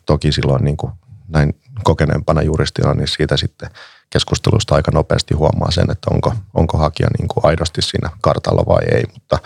toki 0.06 0.32
silloin 0.32 0.64
niin 0.64 0.76
kuin 0.76 0.92
näin 1.28 1.60
kokeneempana 1.84 2.42
juristina, 2.42 2.94
niin 2.94 3.08
siitä 3.08 3.36
sitten 3.36 3.70
keskustelusta 4.10 4.74
aika 4.74 4.90
nopeasti 4.90 5.34
huomaa 5.34 5.70
sen, 5.70 5.90
että 5.90 6.10
onko, 6.10 6.34
onko 6.54 6.78
hakija 6.78 7.08
niin 7.18 7.28
kuin 7.28 7.44
aidosti 7.46 7.82
siinä 7.82 8.10
kartalla 8.20 8.66
vai 8.66 8.82
ei. 8.92 9.04
Mutta, 9.14 9.38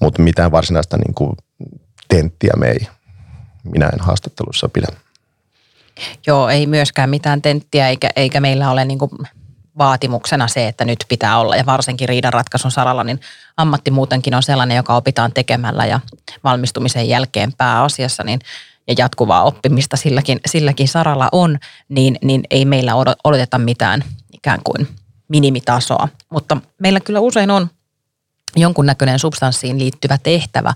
mutta 0.00 0.22
mitään 0.22 0.52
varsinaista 0.52 0.96
niin 0.96 1.14
kuin 1.14 1.36
tenttiä 2.08 2.52
me 2.56 2.68
ei, 2.68 2.88
minä 3.64 3.86
en 3.86 4.00
haastattelussa 4.00 4.68
pidä. 4.68 4.86
Joo, 6.26 6.48
ei 6.48 6.66
myöskään 6.66 7.10
mitään 7.10 7.42
tenttiä 7.42 7.88
eikä, 7.88 8.10
eikä 8.16 8.40
meillä 8.40 8.70
ole 8.70 8.84
niin 8.84 8.98
kuin 8.98 9.10
vaatimuksena 9.78 10.48
se, 10.48 10.68
että 10.68 10.84
nyt 10.84 11.04
pitää 11.08 11.38
olla. 11.38 11.56
Ja 11.56 11.66
varsinkin 11.66 12.08
riidanratkaisun 12.08 12.70
saralla, 12.70 13.04
niin 13.04 13.20
ammatti 13.56 13.90
muutenkin 13.90 14.34
on 14.34 14.42
sellainen, 14.42 14.76
joka 14.76 14.96
opitaan 14.96 15.32
tekemällä 15.32 15.86
ja 15.86 16.00
valmistumisen 16.44 17.08
jälkeen 17.08 17.52
pääasiassa, 17.52 18.22
niin 18.24 18.40
ja 18.88 18.94
jatkuvaa 18.98 19.42
oppimista 19.42 19.96
silläkin, 19.96 20.40
silläkin 20.46 20.88
saralla 20.88 21.28
on, 21.32 21.58
niin, 21.88 22.18
niin 22.22 22.42
ei 22.50 22.64
meillä 22.64 22.92
odoteta 23.24 23.58
mitään 23.58 24.04
ikään 24.32 24.60
kuin 24.64 24.88
minimitasoa. 25.28 26.08
Mutta 26.30 26.56
meillä 26.78 27.00
kyllä 27.00 27.20
usein 27.20 27.50
on 27.50 27.70
jonkunnäköinen 28.56 29.18
substanssiin 29.18 29.78
liittyvä 29.78 30.18
tehtävä 30.18 30.74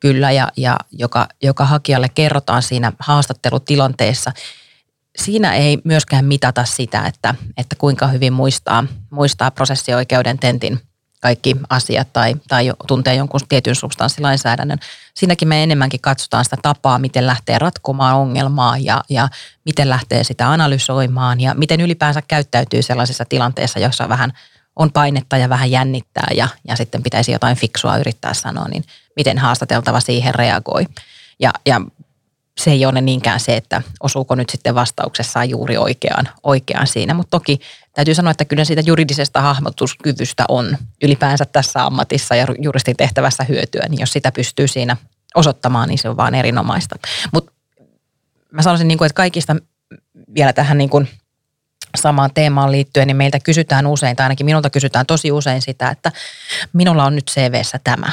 kyllä, 0.00 0.30
ja, 0.30 0.48
ja 0.56 0.76
joka, 0.92 1.28
joka 1.42 1.64
hakijalle 1.64 2.08
kerrotaan 2.08 2.62
siinä 2.62 2.92
haastattelutilanteessa. 2.98 4.32
Siinä 5.18 5.54
ei 5.54 5.78
myöskään 5.84 6.24
mitata 6.24 6.64
sitä, 6.64 7.06
että, 7.06 7.34
että 7.56 7.76
kuinka 7.76 8.06
hyvin 8.06 8.32
muistaa, 8.32 8.84
muistaa 9.10 9.50
prosessioikeuden 9.50 10.38
tentin 10.38 10.80
kaikki 11.20 11.56
asiat 11.70 12.12
tai, 12.12 12.34
tai 12.48 12.72
tuntee 12.86 13.14
jonkun 13.14 13.40
tietyn 13.48 13.74
substanssilainsäädännön. 13.74 14.78
Siinäkin 15.14 15.48
me 15.48 15.62
enemmänkin 15.62 16.00
katsotaan 16.00 16.44
sitä 16.44 16.56
tapaa, 16.62 16.98
miten 16.98 17.26
lähtee 17.26 17.58
ratkomaan 17.58 18.16
ongelmaa 18.16 18.78
ja, 18.78 19.02
ja 19.08 19.28
miten 19.64 19.90
lähtee 19.90 20.24
sitä 20.24 20.50
analysoimaan 20.50 21.40
ja 21.40 21.54
miten 21.54 21.80
ylipäänsä 21.80 22.22
käyttäytyy 22.28 22.82
sellaisessa 22.82 23.24
tilanteessa, 23.24 23.78
jossa 23.78 24.08
vähän 24.08 24.32
on 24.76 24.92
painetta 24.92 25.36
ja 25.36 25.48
vähän 25.48 25.70
jännittää 25.70 26.28
ja, 26.34 26.48
ja 26.68 26.76
sitten 26.76 27.02
pitäisi 27.02 27.32
jotain 27.32 27.56
fiksua 27.56 27.98
yrittää 27.98 28.34
sanoa, 28.34 28.68
niin 28.68 28.84
miten 29.16 29.38
haastateltava 29.38 30.00
siihen 30.00 30.34
reagoi. 30.34 30.86
Ja, 31.40 31.52
ja 31.66 31.80
se 32.60 32.70
ei 32.70 32.86
ole 32.86 33.00
niinkään 33.00 33.40
se, 33.40 33.56
että 33.56 33.82
osuuko 34.00 34.34
nyt 34.34 34.50
sitten 34.50 34.74
vastauksessaan 34.74 35.50
juuri 35.50 35.76
oikeaan, 35.76 36.28
oikeaan 36.42 36.86
siinä. 36.86 37.14
Mutta 37.14 37.30
toki 37.30 37.60
täytyy 37.94 38.14
sanoa, 38.14 38.30
että 38.30 38.44
kyllä 38.44 38.64
siitä 38.64 38.82
juridisesta 38.86 39.40
hahmotuskyvystä 39.40 40.44
on 40.48 40.78
ylipäänsä 41.02 41.44
tässä 41.44 41.86
ammatissa 41.86 42.34
ja 42.34 42.46
juristin 42.58 42.96
tehtävässä 42.96 43.44
hyötyä. 43.44 43.86
Niin 43.88 44.00
jos 44.00 44.12
sitä 44.12 44.32
pystyy 44.32 44.68
siinä 44.68 44.96
osoittamaan, 45.34 45.88
niin 45.88 45.98
se 45.98 46.08
on 46.08 46.16
vaan 46.16 46.34
erinomaista. 46.34 46.96
Mutta 47.32 47.52
mä 48.52 48.62
sanoisin, 48.62 48.88
niin 48.88 48.98
kuin, 48.98 49.06
että 49.06 49.16
kaikista 49.16 49.56
vielä 50.34 50.52
tähän 50.52 50.78
niin 50.78 50.90
kuin 50.90 51.08
samaan 51.96 52.30
teemaan 52.34 52.72
liittyen, 52.72 53.06
niin 53.06 53.16
meiltä 53.16 53.40
kysytään 53.40 53.86
usein, 53.86 54.16
tai 54.16 54.24
ainakin 54.24 54.46
minulta 54.46 54.70
kysytään 54.70 55.06
tosi 55.06 55.32
usein 55.32 55.62
sitä, 55.62 55.90
että 55.90 56.12
minulla 56.72 57.04
on 57.04 57.14
nyt 57.14 57.30
CVssä 57.30 57.80
tämä. 57.84 58.12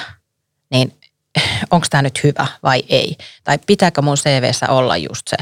Niin 0.72 0.97
onko 1.72 1.88
tämä 1.90 2.02
nyt 2.02 2.24
hyvä 2.24 2.48
vai 2.64 2.84
ei? 2.90 3.16
Tai 3.44 3.60
pitääkö 3.68 4.02
mun 4.02 4.18
CVssä 4.18 4.70
olla 4.70 4.98
just 4.98 5.28
se 5.28 5.38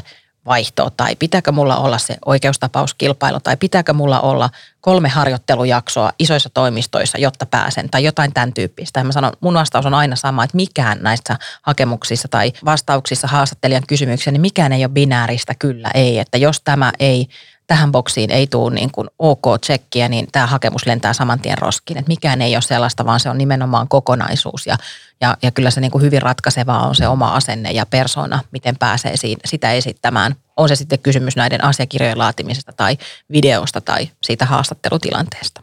vaihto, 0.46 0.90
tai 0.98 1.16
pitääkö 1.16 1.52
mulla 1.52 1.78
olla 1.78 1.98
se 1.98 2.18
oikeustapauskilpailu, 2.26 3.40
tai 3.40 3.58
pitääkö 3.58 3.94
mulla 3.94 4.20
olla 4.20 4.50
kolme 4.82 5.10
harjoittelujaksoa 5.10 6.12
isoissa 6.20 6.50
toimistoissa, 6.54 7.18
jotta 7.18 7.46
pääsen, 7.46 7.90
tai 7.90 8.04
jotain 8.04 8.34
tämän 8.34 8.54
tyyppistä. 8.54 9.00
Ja 9.00 9.04
mä 9.04 9.12
sanon, 9.12 9.34
mun 9.40 9.54
vastaus 9.54 9.86
on 9.86 9.94
aina 9.94 10.16
sama, 10.16 10.44
että 10.44 10.56
mikään 10.56 10.98
näissä 11.02 11.38
hakemuksissa 11.62 12.28
tai 12.28 12.54
vastauksissa 12.66 13.28
haastattelijan 13.28 13.84
kysymyksiä, 13.88 14.32
niin 14.32 14.42
mikään 14.42 14.74
ei 14.74 14.86
ole 14.86 14.92
binääristä. 14.92 15.56
Kyllä 15.60 15.92
ei, 15.94 16.20
että 16.20 16.38
jos 16.38 16.62
tämä 16.62 16.92
ei 17.00 17.28
tähän 17.68 17.92
boksiin 17.92 18.32
ei 18.32 18.48
tule 18.48 18.74
niin 18.76 18.92
kuin 18.92 19.08
OK-tsekkiä, 19.20 20.10
niin 20.10 20.28
tämä 20.32 20.48
hakemus 20.48 20.86
lentää 20.86 21.14
saman 21.14 21.40
tien 21.40 21.58
roskiin. 21.58 21.98
Että 21.98 22.10
mikään 22.10 22.42
ei 22.42 22.56
ole 22.56 22.62
sellaista, 22.62 23.06
vaan 23.06 23.20
se 23.20 23.30
on 23.30 23.38
nimenomaan 23.38 23.88
kokonaisuus. 23.88 24.68
Ja, 24.68 24.78
ja, 25.22 25.38
ja 25.42 25.52
kyllä 25.52 25.72
se 25.72 25.82
niin 25.82 25.92
kuin 25.92 26.02
hyvin 26.02 26.22
ratkaisevaa 26.22 26.88
on 26.88 26.96
se 26.96 27.08
oma 27.08 27.36
asenne 27.36 27.72
ja 27.72 27.86
persona, 27.86 28.40
miten 28.52 28.78
pääsee 28.78 29.18
siitä, 29.18 29.42
sitä 29.46 29.72
esittämään. 29.72 30.36
On 30.58 30.70
se 30.70 30.76
sitten 30.76 31.00
kysymys 31.00 31.36
näiden 31.36 31.64
asiakirjojen 31.64 32.18
laatimisesta 32.18 32.74
tai 32.74 32.98
videosta 33.32 33.82
tai 33.82 34.10
siitä 34.22 34.46
haastattelutilanteesta. 34.46 35.62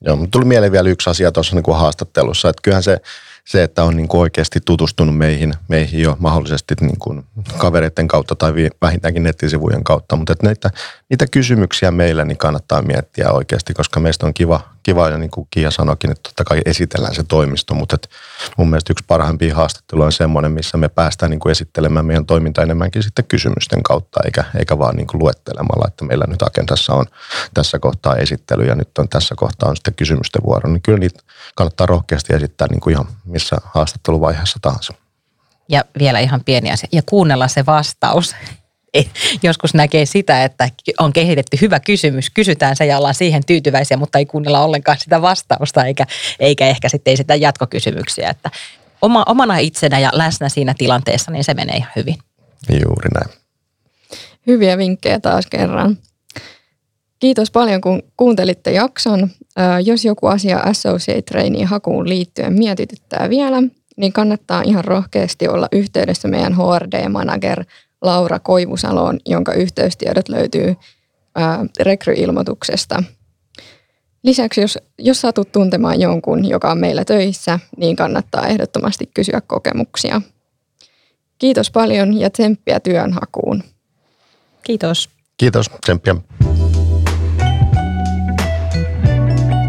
Joo, 0.00 0.16
mutta 0.16 0.30
tuli 0.30 0.44
mieleen 0.44 0.72
vielä 0.72 0.88
yksi 0.88 1.10
asia 1.10 1.32
tuossa 1.32 1.56
niin 1.56 1.62
kuin 1.62 1.76
haastattelussa, 1.76 2.48
että 2.48 2.60
kyllähän 2.62 2.82
se– 2.82 2.98
se, 3.46 3.62
että 3.62 3.84
on 3.84 3.96
niin 3.96 4.08
kuin 4.08 4.20
oikeasti 4.20 4.60
tutustunut 4.64 5.16
meihin, 5.16 5.54
meihin 5.68 6.02
jo 6.02 6.16
mahdollisesti 6.20 6.74
niin 6.80 6.98
kuin 6.98 7.24
kavereiden 7.58 8.08
kautta 8.08 8.34
tai 8.34 8.52
vähintäänkin 8.82 9.22
nettisivujen 9.22 9.84
kautta. 9.84 10.16
Mutta 10.16 10.32
että 10.32 10.46
näitä, 10.46 10.70
niitä 11.10 11.26
kysymyksiä 11.26 11.90
meillä 11.90 12.24
niin 12.24 12.38
kannattaa 12.38 12.82
miettiä 12.82 13.30
oikeasti, 13.30 13.74
koska 13.74 14.00
meistä 14.00 14.26
on 14.26 14.34
kiva, 14.34 14.73
kiva 14.84 15.08
ja 15.08 15.18
niin 15.18 15.30
kuin 15.30 15.46
Kia 15.50 15.70
sanoikin, 15.70 16.10
että 16.10 16.22
totta 16.22 16.44
kai 16.44 16.60
esitellään 16.66 17.14
se 17.14 17.24
toimisto. 17.24 17.74
Mutta 17.74 17.94
että 17.94 18.08
mun 18.56 18.70
mielestä 18.70 18.92
yksi 18.92 19.04
parhaimpia 19.08 19.54
haastatteluja 19.54 20.06
on 20.06 20.12
semmoinen, 20.12 20.52
missä 20.52 20.76
me 20.78 20.88
päästään 20.88 21.30
niin 21.30 21.40
kuin 21.40 21.50
esittelemään 21.50 22.06
meidän 22.06 22.26
toiminta 22.26 22.62
enemmänkin 22.62 23.02
sitten 23.02 23.24
kysymysten 23.24 23.82
kautta, 23.82 24.20
eikä, 24.24 24.44
eikä 24.58 24.78
vaan 24.78 24.96
niin 24.96 25.06
kuin 25.06 25.22
luettelemalla, 25.22 25.88
että 25.88 26.04
meillä 26.04 26.24
nyt 26.28 26.42
agendassa 26.42 26.94
on 26.94 27.06
tässä 27.54 27.78
kohtaa 27.78 28.16
esittely 28.16 28.64
ja 28.64 28.74
nyt 28.74 28.98
on 28.98 29.08
tässä 29.08 29.34
kohtaa 29.38 29.68
on 29.68 29.76
sitten 29.76 29.94
kysymysten 29.94 30.42
vuoro. 30.46 30.70
Niin 30.70 30.82
kyllä 30.82 30.98
niitä 30.98 31.20
kannattaa 31.54 31.86
rohkeasti 31.86 32.34
esittää 32.34 32.68
niin 32.70 32.80
kuin 32.80 32.92
ihan 32.92 33.06
missä 33.24 33.56
haastatteluvaiheessa 33.64 34.58
tahansa. 34.62 34.94
Ja 35.68 35.84
vielä 35.98 36.20
ihan 36.20 36.44
pieni 36.44 36.72
asia. 36.72 36.88
Ja 36.92 37.02
kuunnella 37.06 37.48
se 37.48 37.66
vastaus. 37.66 38.34
Joskus 39.42 39.74
näkee 39.74 40.06
sitä, 40.06 40.44
että 40.44 40.68
on 40.98 41.12
kehitetty 41.12 41.56
hyvä 41.60 41.80
kysymys, 41.80 42.30
kysytään 42.30 42.76
se 42.76 42.86
ja 42.86 42.98
ollaan 42.98 43.14
siihen 43.14 43.42
tyytyväisiä, 43.46 43.96
mutta 43.96 44.18
ei 44.18 44.26
kuunnella 44.26 44.64
ollenkaan 44.64 44.98
sitä 44.98 45.22
vastausta 45.22 45.84
eikä, 45.84 46.06
eikä 46.40 46.66
ehkä 46.66 46.88
sitten 46.88 47.12
ei 47.12 47.16
sitä 47.16 47.34
jatkokysymyksiä. 47.34 48.30
Että 48.30 48.50
oma, 49.02 49.24
omana 49.28 49.58
itsenä 49.58 49.98
ja 49.98 50.10
läsnä 50.12 50.48
siinä 50.48 50.74
tilanteessa, 50.78 51.30
niin 51.30 51.44
se 51.44 51.54
menee 51.54 51.76
ihan 51.76 51.92
hyvin. 51.96 52.16
Juuri 52.70 53.08
näin. 53.14 53.38
Hyviä 54.46 54.78
vinkkejä 54.78 55.20
taas 55.20 55.46
kerran. 55.46 55.98
Kiitos 57.18 57.50
paljon, 57.50 57.80
kun 57.80 58.02
kuuntelitte 58.16 58.72
jakson. 58.72 59.30
Jos 59.84 60.04
joku 60.04 60.26
asia 60.26 60.58
Associate 60.58 61.22
Traineen 61.22 61.66
hakuun 61.66 62.08
liittyen 62.08 62.52
mietityttää 62.52 63.30
vielä, 63.30 63.62
niin 63.96 64.12
kannattaa 64.12 64.62
ihan 64.62 64.84
rohkeasti 64.84 65.48
olla 65.48 65.68
yhteydessä 65.72 66.28
meidän 66.28 66.54
HRD-manager 66.54 67.64
Laura 68.04 68.38
Koivusaloon, 68.38 69.18
jonka 69.26 69.52
yhteystiedot 69.52 70.28
löytyy 70.28 70.76
rekryilmoituksesta. 71.80 73.02
Lisäksi, 74.22 74.60
jos, 74.60 74.78
jos 74.98 75.20
satut 75.20 75.52
tuntemaan 75.52 76.00
jonkun, 76.00 76.48
joka 76.48 76.70
on 76.70 76.78
meillä 76.78 77.04
töissä, 77.04 77.58
niin 77.76 77.96
kannattaa 77.96 78.46
ehdottomasti 78.46 79.10
kysyä 79.14 79.40
kokemuksia. 79.46 80.22
Kiitos 81.38 81.70
paljon 81.70 82.18
ja 82.18 82.30
tsemppiä 82.30 82.80
työnhakuun. 82.80 83.62
Kiitos. 84.62 85.10
Kiitos, 85.36 85.70
tsemppiä. 85.84 86.14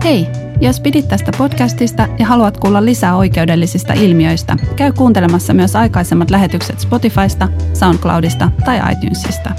Hei, 0.03 0.27
jos 0.61 0.79
pidit 0.79 1.07
tästä 1.07 1.31
podcastista 1.37 2.07
ja 2.19 2.25
haluat 2.25 2.57
kuulla 2.57 2.85
lisää 2.85 3.15
oikeudellisista 3.15 3.93
ilmiöistä, 3.93 4.57
käy 4.75 4.91
kuuntelemassa 4.91 5.53
myös 5.53 5.75
aikaisemmat 5.75 6.31
lähetykset 6.31 6.79
Spotifysta, 6.79 7.47
SoundCloudista 7.73 8.51
tai 8.65 8.81
iTunesista. 8.91 9.51